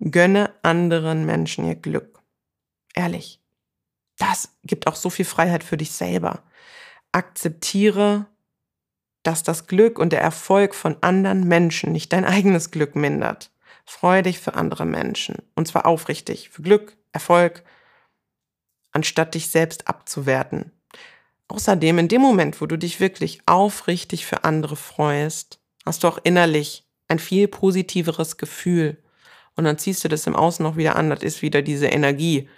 Gönne 0.00 0.52
anderen 0.60 1.24
Menschen 1.24 1.66
ihr 1.66 1.76
Glück. 1.76 2.20
Ehrlich. 2.92 3.40
Das 4.18 4.50
gibt 4.64 4.86
auch 4.86 4.96
so 4.96 5.08
viel 5.08 5.24
Freiheit 5.24 5.64
für 5.64 5.78
dich 5.78 5.92
selber. 5.92 6.42
Akzeptiere, 7.12 8.26
dass 9.22 9.42
das 9.42 9.66
Glück 9.66 9.98
und 9.98 10.12
der 10.12 10.20
Erfolg 10.20 10.74
von 10.74 10.98
anderen 11.02 11.48
Menschen 11.48 11.92
nicht 11.92 12.12
dein 12.12 12.26
eigenes 12.26 12.70
Glück 12.70 12.96
mindert. 12.96 13.50
Freue 13.86 14.22
dich 14.22 14.40
für 14.40 14.56
andere 14.56 14.84
Menschen. 14.84 15.36
Und 15.54 15.68
zwar 15.68 15.86
aufrichtig. 15.86 16.50
Für 16.50 16.60
Glück, 16.60 16.98
Erfolg, 17.12 17.64
anstatt 18.92 19.34
dich 19.34 19.48
selbst 19.48 19.88
abzuwerten. 19.88 20.75
Außerdem, 21.48 21.98
in 21.98 22.08
dem 22.08 22.22
Moment, 22.22 22.60
wo 22.60 22.66
du 22.66 22.76
dich 22.76 23.00
wirklich 23.00 23.40
aufrichtig 23.46 24.26
für 24.26 24.44
andere 24.44 24.76
freust, 24.76 25.60
hast 25.84 26.02
du 26.02 26.08
auch 26.08 26.18
innerlich 26.24 26.84
ein 27.08 27.18
viel 27.18 27.48
positiveres 27.48 28.36
Gefühl. 28.36 29.02
Und 29.54 29.64
dann 29.64 29.78
ziehst 29.78 30.04
du 30.04 30.08
das 30.08 30.26
im 30.26 30.36
Außen 30.36 30.62
noch 30.62 30.76
wieder 30.76 30.96
an. 30.96 31.10
Das 31.10 31.22
ist 31.22 31.42
wieder 31.42 31.62
diese 31.62 31.86
Energie, 31.86 32.48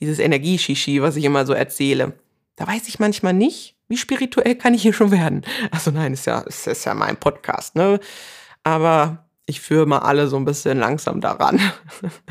dieses 0.00 0.18
Energieshishi, 0.18 1.02
was 1.02 1.16
ich 1.16 1.24
immer 1.24 1.44
so 1.46 1.52
erzähle. 1.52 2.14
Da 2.56 2.66
weiß 2.66 2.88
ich 2.88 2.98
manchmal 2.98 3.34
nicht, 3.34 3.76
wie 3.88 3.96
spirituell 3.96 4.54
kann 4.54 4.74
ich 4.74 4.82
hier 4.82 4.92
schon 4.92 5.10
werden. 5.10 5.44
Also 5.70 5.90
nein, 5.90 6.12
ist 6.12 6.26
ja, 6.26 6.40
ist, 6.40 6.66
ist 6.66 6.84
ja 6.84 6.94
mein 6.94 7.16
Podcast, 7.16 7.74
ne? 7.74 8.00
Aber 8.62 9.28
ich 9.46 9.60
führe 9.60 9.86
mal 9.86 10.00
alle 10.00 10.28
so 10.28 10.36
ein 10.36 10.44
bisschen 10.44 10.78
langsam 10.78 11.20
daran. 11.20 11.60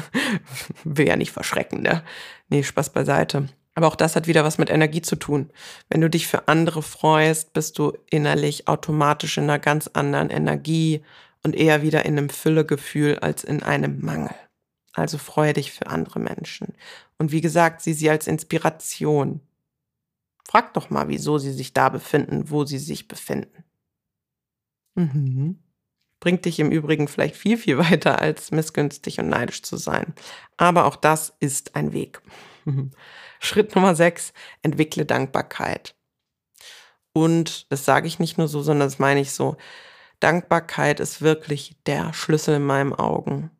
Will 0.83 1.07
ja 1.07 1.15
nicht 1.15 1.31
verschrecken, 1.31 1.81
ne? 1.81 2.03
Nee, 2.49 2.63
Spaß 2.63 2.91
beiseite. 2.91 3.47
Aber 3.77 3.85
auch 3.85 3.95
das 3.95 4.15
hat 4.15 4.25
wieder 4.25 4.43
was 4.43 4.57
mit 4.57 4.71
Energie 4.71 5.03
zu 5.03 5.15
tun. 5.15 5.51
Wenn 5.87 6.01
du 6.01 6.09
dich 6.09 6.25
für 6.25 6.47
andere 6.47 6.81
freust, 6.81 7.53
bist 7.53 7.77
du 7.77 7.95
innerlich 8.09 8.67
automatisch 8.67 9.37
in 9.37 9.43
einer 9.43 9.59
ganz 9.59 9.85
anderen 9.85 10.31
Energie 10.31 11.03
und 11.43 11.55
eher 11.55 11.83
wieder 11.83 12.03
in 12.03 12.17
einem 12.17 12.31
Füllegefühl 12.31 13.19
als 13.19 13.43
in 13.43 13.61
einem 13.61 14.03
Mangel. 14.03 14.33
Also 14.93 15.19
freue 15.19 15.53
dich 15.53 15.73
für 15.73 15.85
andere 15.85 16.19
Menschen. 16.19 16.73
Und 17.19 17.31
wie 17.31 17.39
gesagt, 17.39 17.81
sieh 17.81 17.93
sie 17.93 18.09
als 18.09 18.25
Inspiration. 18.25 19.41
Frag 20.43 20.73
doch 20.73 20.89
mal, 20.89 21.07
wieso 21.07 21.37
sie 21.37 21.53
sich 21.53 21.71
da 21.71 21.89
befinden, 21.89 22.49
wo 22.49 22.65
sie 22.65 22.79
sich 22.79 23.07
befinden. 23.07 23.63
Mhm. 24.95 25.59
Bringt 26.19 26.45
dich 26.45 26.59
im 26.59 26.71
Übrigen 26.71 27.07
vielleicht 27.07 27.35
viel, 27.35 27.59
viel 27.59 27.77
weiter, 27.77 28.19
als 28.23 28.49
missgünstig 28.49 29.19
und 29.19 29.29
neidisch 29.29 29.61
zu 29.61 29.77
sein. 29.77 30.15
Aber 30.57 30.85
auch 30.85 30.95
das 30.95 31.35
ist 31.39 31.75
ein 31.75 31.93
Weg. 31.93 32.23
Schritt 33.39 33.75
Nummer 33.75 33.95
sechs, 33.95 34.33
entwickle 34.61 35.05
Dankbarkeit. 35.05 35.95
Und 37.13 37.71
das 37.71 37.85
sage 37.85 38.07
ich 38.07 38.19
nicht 38.19 38.37
nur 38.37 38.47
so, 38.47 38.61
sondern 38.61 38.87
das 38.87 38.99
meine 38.99 39.19
ich 39.21 39.31
so. 39.31 39.57
Dankbarkeit 40.19 40.99
ist 40.99 41.21
wirklich 41.21 41.75
der 41.85 42.13
Schlüssel 42.13 42.55
in 42.55 42.65
meinen 42.65 42.93
Augen. 42.93 43.51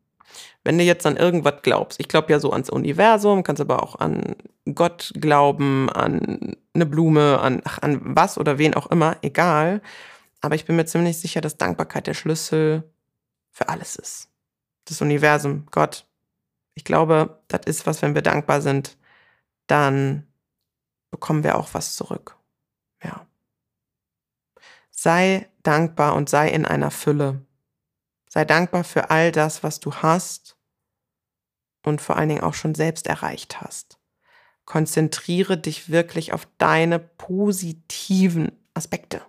Wenn 0.64 0.78
du 0.78 0.84
jetzt 0.84 1.06
an 1.06 1.16
irgendwas 1.16 1.62
glaubst, 1.62 1.98
ich 1.98 2.08
glaube 2.08 2.30
ja 2.30 2.40
so 2.40 2.52
ans 2.52 2.68
Universum, 2.68 3.42
kannst 3.42 3.60
aber 3.60 3.82
auch 3.82 3.96
an 3.96 4.36
Gott 4.74 5.12
glauben, 5.14 5.88
an 5.90 6.56
eine 6.74 6.86
Blume, 6.86 7.40
an, 7.40 7.62
ach, 7.64 7.78
an 7.78 8.00
was 8.02 8.38
oder 8.38 8.58
wen 8.58 8.74
auch 8.74 8.88
immer, 8.88 9.16
egal. 9.22 9.80
Aber 10.40 10.54
ich 10.54 10.64
bin 10.66 10.76
mir 10.76 10.84
ziemlich 10.84 11.18
sicher, 11.18 11.40
dass 11.40 11.56
Dankbarkeit 11.56 12.06
der 12.06 12.14
Schlüssel 12.14 12.84
für 13.50 13.68
alles 13.68 13.96
ist. 13.96 14.28
Das 14.84 15.00
Universum, 15.00 15.66
Gott. 15.70 16.06
Ich 16.74 16.84
glaube, 16.84 17.40
das 17.48 17.62
ist 17.66 17.86
was, 17.86 18.02
wenn 18.02 18.14
wir 18.14 18.22
dankbar 18.22 18.60
sind, 18.60 18.97
dann 19.68 20.26
bekommen 21.10 21.44
wir 21.44 21.56
auch 21.56 21.74
was 21.74 21.94
zurück. 21.94 22.36
Ja. 23.02 23.26
Sei 24.90 25.48
dankbar 25.62 26.14
und 26.14 26.28
sei 26.28 26.50
in 26.50 26.64
einer 26.66 26.90
Fülle. 26.90 27.46
Sei 28.28 28.44
dankbar 28.44 28.84
für 28.84 29.10
all 29.10 29.32
das, 29.32 29.62
was 29.62 29.80
du 29.80 29.94
hast 29.94 30.56
und 31.84 32.00
vor 32.00 32.16
allen 32.16 32.28
Dingen 32.28 32.42
auch 32.42 32.54
schon 32.54 32.74
selbst 32.74 33.06
erreicht 33.06 33.60
hast. 33.60 33.98
Konzentriere 34.64 35.56
dich 35.56 35.88
wirklich 35.90 36.32
auf 36.32 36.46
deine 36.58 36.98
positiven 36.98 38.52
Aspekte 38.74 39.22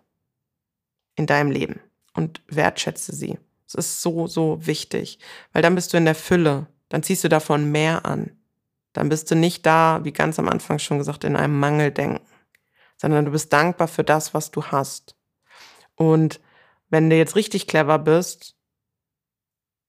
in 1.16 1.28
deinem 1.28 1.52
Leben 1.52 1.80
und 2.14 2.42
wertschätze 2.48 3.16
sie. 3.16 3.38
Es 3.68 3.76
ist 3.76 4.02
so, 4.02 4.28
so 4.28 4.66
wichtig, 4.66 5.20
weil 5.54 5.62
dann 5.62 5.76
bist 5.76 5.94
du 5.94 5.98
in 5.98 6.06
der 6.06 6.16
Fülle, 6.16 6.68
dann 6.90 7.04
ziehst 7.04 7.24
du 7.24 7.30
davon 7.30 7.72
mehr 7.72 8.06
an 8.06 8.39
dann 8.94 9.10
bist 9.10 9.30
du 9.32 9.36
nicht 9.36 9.66
da, 9.66 10.02
wie 10.04 10.12
ganz 10.12 10.40
am 10.40 10.50
Anfang 10.50 10.80
schon 10.80 10.98
gesagt, 10.98 11.24
in 11.24 11.36
einem 11.36 11.60
Mangeldenken, 11.60 12.26
sondern 12.98 13.26
du 13.26 13.32
bist 13.32 13.54
dankbar 13.54 13.88
für 13.88 14.04
das, 14.04 14.34
was 14.34 14.52
du 14.52 14.66
hast. 14.66 15.16
Und 15.96 16.40
wenn 16.90 17.10
du 17.10 17.16
jetzt 17.16 17.36
richtig 17.36 17.68
clever 17.68 18.00
bist, 18.00 18.56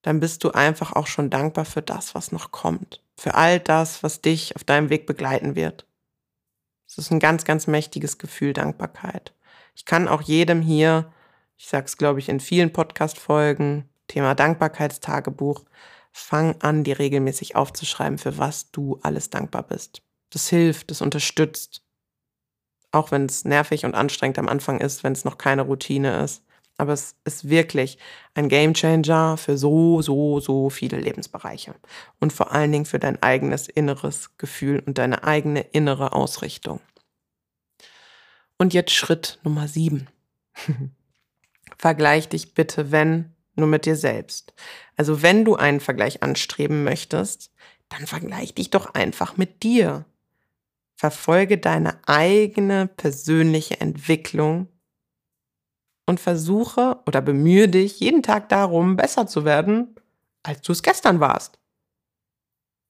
dann 0.02 0.20
bist 0.20 0.44
du 0.44 0.50
einfach 0.52 0.92
auch 0.92 1.06
schon 1.06 1.30
dankbar 1.30 1.64
für 1.64 1.82
das, 1.82 2.14
was 2.14 2.32
noch 2.32 2.50
kommt. 2.50 3.02
Für 3.16 3.34
all 3.34 3.60
das, 3.60 4.02
was 4.02 4.22
dich 4.22 4.56
auf 4.56 4.64
deinem 4.64 4.88
Weg 4.90 5.06
begleiten 5.06 5.54
wird. 5.54 5.86
Es 6.86 6.98
ist 6.98 7.10
ein 7.10 7.20
ganz, 7.20 7.44
ganz 7.44 7.66
mächtiges 7.66 8.18
Gefühl, 8.18 8.52
Dankbarkeit. 8.52 9.34
Ich 9.74 9.84
kann 9.84 10.08
auch 10.08 10.22
jedem 10.22 10.62
hier, 10.62 11.12
ich 11.56 11.68
sage 11.68 11.86
es, 11.86 11.96
glaube 11.96 12.18
ich, 12.18 12.28
in 12.28 12.40
vielen 12.40 12.72
Podcast-Folgen, 12.72 13.88
Thema 14.08 14.34
Dankbarkeitstagebuch, 14.34 15.64
fang 16.12 16.60
an, 16.60 16.84
dir 16.84 16.98
regelmäßig 16.98 17.56
aufzuschreiben, 17.56 18.18
für 18.18 18.38
was 18.38 18.70
du 18.70 18.98
alles 19.02 19.30
dankbar 19.30 19.62
bist. 19.62 20.02
Das 20.30 20.48
hilft, 20.48 20.90
das 20.90 21.00
unterstützt. 21.02 21.82
Auch 22.92 23.10
wenn 23.10 23.26
es 23.26 23.44
nervig 23.44 23.84
und 23.84 23.94
anstrengend 23.94 24.38
am 24.38 24.48
Anfang 24.48 24.80
ist, 24.80 25.04
wenn 25.04 25.12
es 25.12 25.24
noch 25.24 25.38
keine 25.38 25.62
Routine 25.62 26.22
ist. 26.22 26.42
Aber 26.76 26.94
es 26.94 27.14
ist 27.24 27.48
wirklich 27.48 27.98
ein 28.34 28.48
Gamechanger 28.48 29.36
für 29.36 29.58
so, 29.58 30.00
so, 30.00 30.40
so 30.40 30.70
viele 30.70 30.98
Lebensbereiche. 30.98 31.74
Und 32.20 32.32
vor 32.32 32.52
allen 32.52 32.72
Dingen 32.72 32.86
für 32.86 32.98
dein 32.98 33.22
eigenes 33.22 33.68
inneres 33.68 34.36
Gefühl 34.38 34.82
und 34.86 34.96
deine 34.96 35.24
eigene 35.24 35.60
innere 35.60 36.12
Ausrichtung. 36.14 36.80
Und 38.56 38.72
jetzt 38.72 38.92
Schritt 38.92 39.38
Nummer 39.42 39.68
sieben. 39.68 40.08
Vergleich 41.78 42.28
dich 42.28 42.54
bitte, 42.54 42.90
wenn 42.90 43.34
nur 43.54 43.66
mit 43.66 43.86
dir 43.86 43.96
selbst. 43.96 44.54
Also 44.96 45.22
wenn 45.22 45.44
du 45.44 45.56
einen 45.56 45.80
Vergleich 45.80 46.22
anstreben 46.22 46.84
möchtest, 46.84 47.52
dann 47.88 48.06
vergleich 48.06 48.54
dich 48.54 48.70
doch 48.70 48.94
einfach 48.94 49.36
mit 49.36 49.62
dir. 49.62 50.04
Verfolge 50.96 51.58
deine 51.58 51.98
eigene 52.06 52.86
persönliche 52.86 53.80
Entwicklung 53.80 54.68
und 56.06 56.20
versuche 56.20 57.00
oder 57.06 57.20
bemühe 57.20 57.68
dich 57.68 58.00
jeden 58.00 58.22
Tag 58.22 58.48
darum, 58.48 58.96
besser 58.96 59.26
zu 59.26 59.44
werden, 59.44 59.94
als 60.42 60.60
du 60.62 60.72
es 60.72 60.82
gestern 60.82 61.20
warst. 61.20 61.58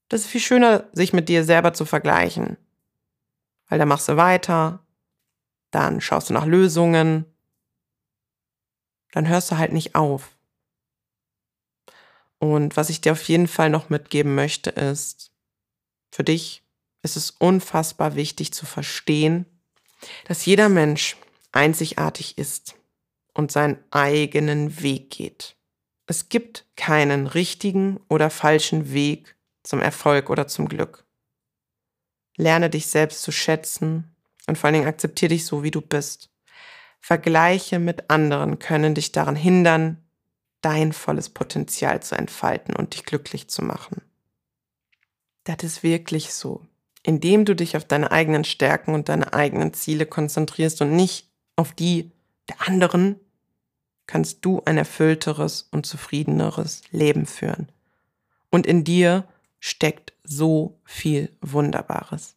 Das 0.09 0.23
ist 0.23 0.27
viel 0.27 0.41
schöner, 0.41 0.89
sich 0.93 1.13
mit 1.13 1.29
dir 1.29 1.45
selber 1.45 1.73
zu 1.73 1.85
vergleichen. 1.85 2.57
Weil 3.69 3.79
dann 3.79 3.89
machst 3.89 4.09
du 4.09 4.17
weiter, 4.17 4.85
dann 5.71 6.01
schaust 6.01 6.31
du 6.31 6.35
nach 6.35 6.47
Lösungen, 6.47 7.25
dann 9.13 9.29
hörst 9.29 9.53
du 9.53 9.59
halt 9.59 9.73
nicht 9.73 9.95
auf. 9.95 10.37
Und 12.41 12.77
was 12.77 12.89
ich 12.89 13.03
dir 13.03 13.13
auf 13.13 13.23
jeden 13.29 13.47
Fall 13.47 13.71
noch 13.71 13.91
mitgeben 13.91 14.35
möchte, 14.35 14.71
ist, 14.71 15.31
für 16.11 16.25
dich 16.25 16.65
ist 17.03 17.17
es 17.17 17.31
unfassbar 17.31 18.17
wichtig 18.17 18.53
zu 18.53 18.67
verstehen, 18.67 19.47
dass 20.27 20.47
jeder 20.47 20.69
Mensch 20.69 21.17
einzigartig 21.53 22.39
ist 22.39 22.77
und 23.35 23.53
seinen 23.53 23.79
eigenen 23.91 24.83
Weg 24.83 25.11
geht. 25.11 25.57
Es 26.07 26.31
gibt 26.31 26.67
keinen 26.77 27.27
richtigen 27.27 28.01
oder 28.09 28.31
falschen 28.31 28.93
Weg 28.93 29.37
zum 29.63 29.81
Erfolg 29.81 30.31
oder 30.31 30.49
zum 30.49 30.69
Glück. 30.69 31.05
Lerne 32.37 32.71
dich 32.71 32.87
selbst 32.87 33.23
zu 33.23 33.33
schätzen 33.33 34.17
und 34.47 34.57
vor 34.57 34.69
allen 34.69 34.75
Dingen 34.75 34.89
akzeptiere 34.89 35.29
dich 35.29 35.45
so, 35.45 35.63
wie 35.63 35.71
du 35.71 35.83
bist. 35.83 36.31
Vergleiche 37.01 37.79
mit 37.79 38.09
anderen 38.11 38.59
können 38.59 38.95
dich 38.95 39.13
daran 39.13 39.37
hindern, 39.37 40.10
dein 40.61 40.93
volles 40.93 41.29
Potenzial 41.29 42.03
zu 42.03 42.17
entfalten 42.17 42.75
und 42.75 42.95
dich 42.95 43.05
glücklich 43.05 43.49
zu 43.49 43.63
machen. 43.63 44.03
Das 45.45 45.63
ist 45.63 45.83
wirklich 45.83 46.35
so. 46.35 46.67
Indem 47.03 47.45
du 47.45 47.57
dich 47.57 47.77
auf 47.77 47.85
deine 47.85 48.11
eigenen 48.11 48.45
Stärken 48.45 48.95
und 48.95 49.09
deine 49.09 49.33
eigenen 49.33 49.73
Ziele 49.73 50.05
konzentrierst 50.05 50.83
und 50.83 50.95
nicht 50.95 51.29
auf 51.57 51.73
die 51.73 52.13
der 52.49 52.69
anderen, 52.69 53.17
kannst 54.07 54.45
du 54.45 54.61
ein 54.65 54.77
erfüllteres 54.77 55.69
und 55.71 55.87
zufriedeneres 55.87 56.83
Leben 56.91 57.27
führen. 57.27 57.71
Und 58.51 58.67
in 58.67 58.85
dir 58.85 59.25
steckt 59.61 60.13
so 60.25 60.79
viel 60.85 61.31
Wunderbares. 61.41 62.35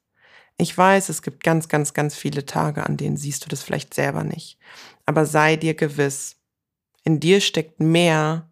Ich 0.57 0.77
weiß, 0.77 1.09
es 1.09 1.23
gibt 1.23 1.43
ganz, 1.43 1.67
ganz, 1.67 1.93
ganz 1.93 2.15
viele 2.15 2.45
Tage, 2.45 2.85
an 2.85 2.95
denen 2.95 3.17
siehst 3.17 3.43
du 3.43 3.49
das 3.49 3.63
vielleicht 3.63 3.93
selber 3.93 4.23
nicht. 4.23 4.59
Aber 5.05 5.25
sei 5.25 5.55
dir 5.55 5.73
gewiss, 5.73 6.35
in 7.03 7.19
dir 7.19 7.41
steckt 7.41 7.79
mehr, 7.79 8.49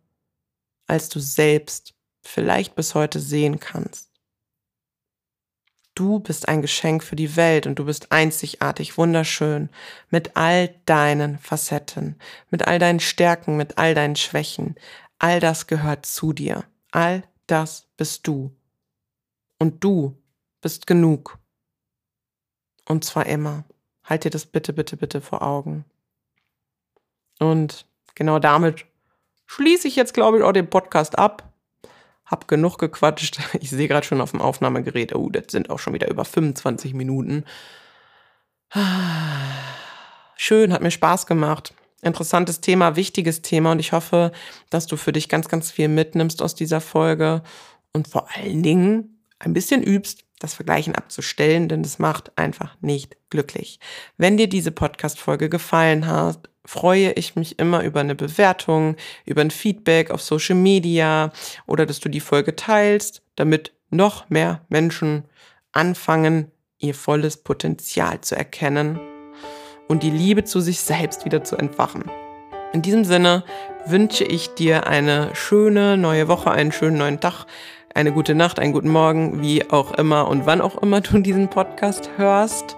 als 0.87 1.09
du 1.09 1.19
selbst 1.19 1.93
vielleicht 2.21 2.75
bis 2.75 2.95
heute 2.95 3.19
sehen 3.19 3.59
kannst. 3.59 4.11
Du 5.95 6.19
bist 6.19 6.47
ein 6.47 6.61
Geschenk 6.61 7.03
für 7.03 7.15
die 7.15 7.35
Welt 7.35 7.67
und 7.67 7.75
du 7.75 7.85
bist 7.85 8.11
einzigartig, 8.11 8.97
wunderschön, 8.97 9.69
mit 10.09 10.37
all 10.37 10.69
deinen 10.85 11.37
Facetten, 11.37 12.15
mit 12.49 12.67
all 12.67 12.79
deinen 12.79 13.01
Stärken, 13.01 13.57
mit 13.57 13.77
all 13.77 13.93
deinen 13.93 14.15
Schwächen. 14.15 14.75
All 15.19 15.39
das 15.39 15.67
gehört 15.67 16.05
zu 16.05 16.33
dir. 16.33 16.63
All 16.91 17.23
das 17.45 17.87
bist 17.97 18.25
du. 18.25 18.55
Und 19.59 19.83
du 19.83 20.17
bist 20.61 20.87
genug. 20.87 21.37
Und 22.87 23.03
zwar 23.03 23.25
immer. 23.25 23.65
Halt 24.03 24.23
dir 24.23 24.31
das 24.31 24.45
bitte, 24.45 24.73
bitte, 24.73 24.97
bitte 24.97 25.21
vor 25.21 25.41
Augen. 25.41 25.85
Und 27.37 27.85
genau 28.15 28.39
damit 28.39 28.85
schließe 29.47 29.87
ich 29.87 29.95
jetzt, 29.95 30.13
glaube 30.13 30.37
ich, 30.37 30.43
auch 30.43 30.53
den 30.53 30.69
Podcast 30.69 31.17
ab. 31.17 31.51
Hab 32.25 32.47
genug 32.47 32.77
gequatscht. 32.77 33.39
Ich 33.59 33.69
sehe 33.69 33.87
gerade 33.87 34.05
schon 34.05 34.21
auf 34.21 34.31
dem 34.31 34.41
Aufnahmegerät, 34.41 35.13
oh, 35.13 35.29
das 35.29 35.45
sind 35.49 35.69
auch 35.69 35.79
schon 35.79 35.93
wieder 35.93 36.09
über 36.09 36.23
25 36.23 36.93
Minuten. 36.93 37.43
Schön, 40.37 40.71
hat 40.71 40.81
mir 40.81 40.91
Spaß 40.91 41.25
gemacht. 41.25 41.73
Interessantes 42.01 42.61
Thema, 42.61 42.95
wichtiges 42.95 43.41
Thema 43.41 43.73
und 43.73 43.79
ich 43.79 43.91
hoffe, 43.91 44.31
dass 44.69 44.87
du 44.87 44.97
für 44.97 45.11
dich 45.11 45.29
ganz, 45.29 45.49
ganz 45.49 45.69
viel 45.69 45.87
mitnimmst 45.87 46.41
aus 46.41 46.55
dieser 46.55 46.81
Folge 46.81 47.43
und 47.93 48.07
vor 48.07 48.27
allen 48.35 48.63
Dingen 48.63 49.23
ein 49.37 49.53
bisschen 49.53 49.83
übst, 49.83 50.23
das 50.39 50.55
Vergleichen 50.55 50.95
abzustellen, 50.95 51.67
denn 51.67 51.81
es 51.81 51.99
macht 51.99 52.35
einfach 52.37 52.75
nicht 52.81 53.17
glücklich. 53.29 53.79
Wenn 54.17 54.37
dir 54.37 54.47
diese 54.47 54.71
Podcast-Folge 54.71 55.49
gefallen 55.49 56.07
hat, 56.07 56.49
freue 56.71 57.11
ich 57.11 57.35
mich 57.35 57.59
immer 57.59 57.83
über 57.83 57.99
eine 57.99 58.15
Bewertung, 58.15 58.95
über 59.25 59.41
ein 59.41 59.51
Feedback 59.51 60.09
auf 60.09 60.21
Social 60.21 60.55
Media 60.55 61.33
oder 61.67 61.85
dass 61.85 61.99
du 61.99 62.07
die 62.07 62.21
Folge 62.21 62.55
teilst, 62.55 63.23
damit 63.35 63.73
noch 63.89 64.29
mehr 64.29 64.61
Menschen 64.69 65.25
anfangen, 65.73 66.49
ihr 66.79 66.95
volles 66.95 67.35
Potenzial 67.35 68.21
zu 68.21 68.37
erkennen 68.37 69.01
und 69.89 70.01
die 70.01 70.11
Liebe 70.11 70.45
zu 70.45 70.61
sich 70.61 70.79
selbst 70.79 71.25
wieder 71.25 71.43
zu 71.43 71.57
entfachen. 71.57 72.05
In 72.71 72.81
diesem 72.81 73.03
Sinne 73.03 73.43
wünsche 73.85 74.23
ich 74.23 74.53
dir 74.55 74.87
eine 74.87 75.35
schöne 75.35 75.97
neue 75.97 76.29
Woche, 76.29 76.51
einen 76.51 76.71
schönen 76.71 76.97
neuen 76.97 77.19
Tag 77.19 77.47
eine 77.93 78.13
gute 78.13 78.33
Nacht, 78.33 78.59
einen 78.59 78.71
guten 78.71 78.87
Morgen, 78.87 79.41
wie 79.41 79.69
auch 79.69 79.91
immer 79.95 80.29
und 80.29 80.45
wann 80.45 80.61
auch 80.61 80.81
immer 80.81 81.01
du 81.01 81.19
diesen 81.19 81.49
Podcast 81.49 82.09
hörst. 82.15 82.77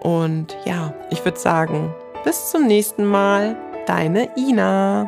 Und 0.00 0.56
ja, 0.64 0.94
ich 1.10 1.22
würde 1.26 1.38
sagen, 1.38 1.94
bis 2.28 2.50
zum 2.50 2.66
nächsten 2.66 3.06
Mal, 3.06 3.56
deine 3.86 4.28
Ina. 4.36 5.06